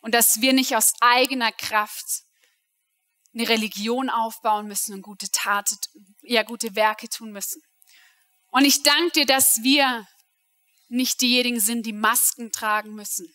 und 0.00 0.12
dass 0.12 0.42
wir 0.42 0.52
nicht 0.52 0.76
aus 0.76 0.92
eigener 1.00 1.52
Kraft 1.52 2.24
eine 3.32 3.48
Religion 3.48 4.10
aufbauen 4.10 4.66
müssen 4.68 4.92
und 4.92 5.02
gute 5.02 5.30
Taten, 5.30 5.78
ja 6.20 6.42
gute 6.42 6.74
Werke 6.74 7.08
tun 7.08 7.32
müssen. 7.32 7.62
Und 8.50 8.64
ich 8.64 8.82
danke 8.82 9.12
dir, 9.12 9.26
dass 9.26 9.62
wir 9.62 10.06
nicht 10.88 11.20
diejenigen 11.20 11.60
sind, 11.60 11.84
die 11.84 11.92
Masken 11.92 12.50
tragen 12.52 12.94
müssen, 12.94 13.32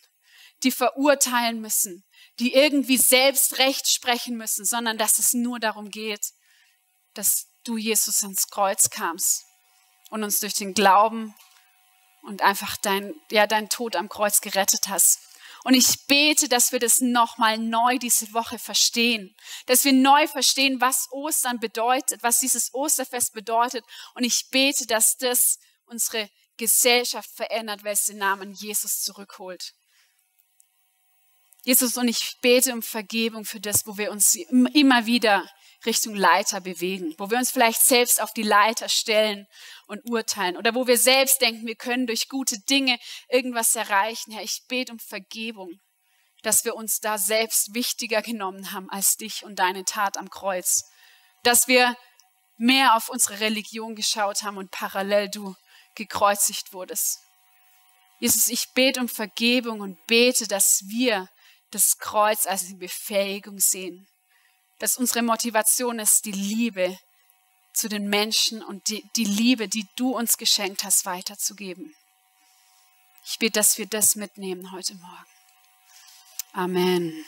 die 0.62 0.70
verurteilen 0.70 1.60
müssen, 1.60 2.04
die 2.38 2.54
irgendwie 2.54 2.96
selbst 2.96 3.58
Recht 3.58 3.88
sprechen 3.88 4.36
müssen, 4.36 4.64
sondern 4.64 4.98
dass 4.98 5.18
es 5.18 5.34
nur 5.34 5.60
darum 5.60 5.90
geht, 5.90 6.32
dass 7.14 7.48
du 7.64 7.76
Jesus 7.76 8.22
ins 8.22 8.48
Kreuz 8.48 8.90
kamst 8.90 9.44
und 10.10 10.22
uns 10.22 10.40
durch 10.40 10.54
den 10.54 10.74
Glauben 10.74 11.34
und 12.22 12.42
einfach 12.42 12.76
dein, 12.76 13.14
ja, 13.30 13.46
dein 13.46 13.68
Tod 13.68 13.96
am 13.96 14.08
Kreuz 14.08 14.40
gerettet 14.40 14.88
hast. 14.88 15.18
Und 15.64 15.72
ich 15.72 16.06
bete, 16.06 16.46
dass 16.46 16.72
wir 16.72 16.78
das 16.78 17.00
nochmal 17.00 17.56
neu 17.56 17.98
diese 17.98 18.34
Woche 18.34 18.58
verstehen. 18.58 19.34
Dass 19.64 19.84
wir 19.84 19.94
neu 19.94 20.26
verstehen, 20.28 20.80
was 20.80 21.08
Ostern 21.10 21.58
bedeutet, 21.58 22.22
was 22.22 22.38
dieses 22.38 22.74
Osterfest 22.74 23.32
bedeutet. 23.32 23.82
Und 24.14 24.24
ich 24.24 24.50
bete, 24.50 24.86
dass 24.86 25.16
das 25.16 25.58
unsere 25.86 26.28
Gesellschaft 26.56 27.30
verändert, 27.30 27.84
weil 27.84 27.94
es 27.94 28.06
den 28.06 28.18
Namen 28.18 28.52
Jesus 28.52 29.02
zurückholt. 29.02 29.72
Jesus, 31.64 31.96
und 31.96 32.08
ich 32.08 32.36
bete 32.42 32.72
um 32.72 32.82
Vergebung 32.82 33.44
für 33.44 33.60
das, 33.60 33.86
wo 33.86 33.96
wir 33.96 34.10
uns 34.10 34.34
immer 34.34 35.06
wieder 35.06 35.48
Richtung 35.86 36.14
Leiter 36.14 36.60
bewegen, 36.60 37.14
wo 37.18 37.30
wir 37.30 37.38
uns 37.38 37.50
vielleicht 37.50 37.80
selbst 37.80 38.20
auf 38.20 38.32
die 38.32 38.42
Leiter 38.42 38.88
stellen 38.88 39.46
und 39.86 40.04
urteilen 40.04 40.56
oder 40.56 40.74
wo 40.74 40.86
wir 40.86 40.98
selbst 40.98 41.40
denken, 41.40 41.66
wir 41.66 41.74
können 41.74 42.06
durch 42.06 42.28
gute 42.28 42.58
Dinge 42.58 42.98
irgendwas 43.28 43.74
erreichen. 43.74 44.32
Herr, 44.32 44.42
ich 44.42 44.62
bete 44.68 44.92
um 44.92 44.98
Vergebung, 44.98 45.80
dass 46.42 46.64
wir 46.64 46.74
uns 46.74 47.00
da 47.00 47.18
selbst 47.18 47.74
wichtiger 47.74 48.22
genommen 48.22 48.72
haben 48.72 48.90
als 48.90 49.16
dich 49.16 49.44
und 49.44 49.58
deine 49.58 49.84
Tat 49.84 50.18
am 50.18 50.30
Kreuz, 50.30 50.84
dass 51.42 51.68
wir 51.68 51.96
mehr 52.56 52.94
auf 52.94 53.08
unsere 53.08 53.40
Religion 53.40 53.94
geschaut 53.94 54.42
haben 54.42 54.58
und 54.58 54.70
parallel 54.70 55.28
du 55.30 55.54
gekreuzigt 55.94 56.72
wurdest. 56.72 57.20
Jesus, 58.18 58.48
ich 58.48 58.70
bete 58.70 59.00
um 59.00 59.08
Vergebung 59.08 59.80
und 59.80 60.06
bete, 60.06 60.46
dass 60.46 60.84
wir 60.88 61.28
das 61.70 61.98
Kreuz 61.98 62.46
als 62.46 62.66
eine 62.66 62.76
Befähigung 62.76 63.58
sehen, 63.58 64.06
dass 64.78 64.96
unsere 64.96 65.22
Motivation 65.22 65.98
ist, 65.98 66.24
die 66.24 66.32
Liebe 66.32 66.98
zu 67.72 67.88
den 67.88 68.08
Menschen 68.08 68.62
und 68.62 68.88
die, 68.88 69.04
die 69.16 69.24
Liebe, 69.24 69.68
die 69.68 69.86
du 69.96 70.16
uns 70.16 70.38
geschenkt 70.38 70.84
hast, 70.84 71.06
weiterzugeben. 71.06 71.94
Ich 73.24 73.38
bete, 73.38 73.52
dass 73.52 73.78
wir 73.78 73.86
das 73.86 74.14
mitnehmen 74.14 74.70
heute 74.70 74.94
Morgen. 74.94 75.26
Amen. 76.52 77.24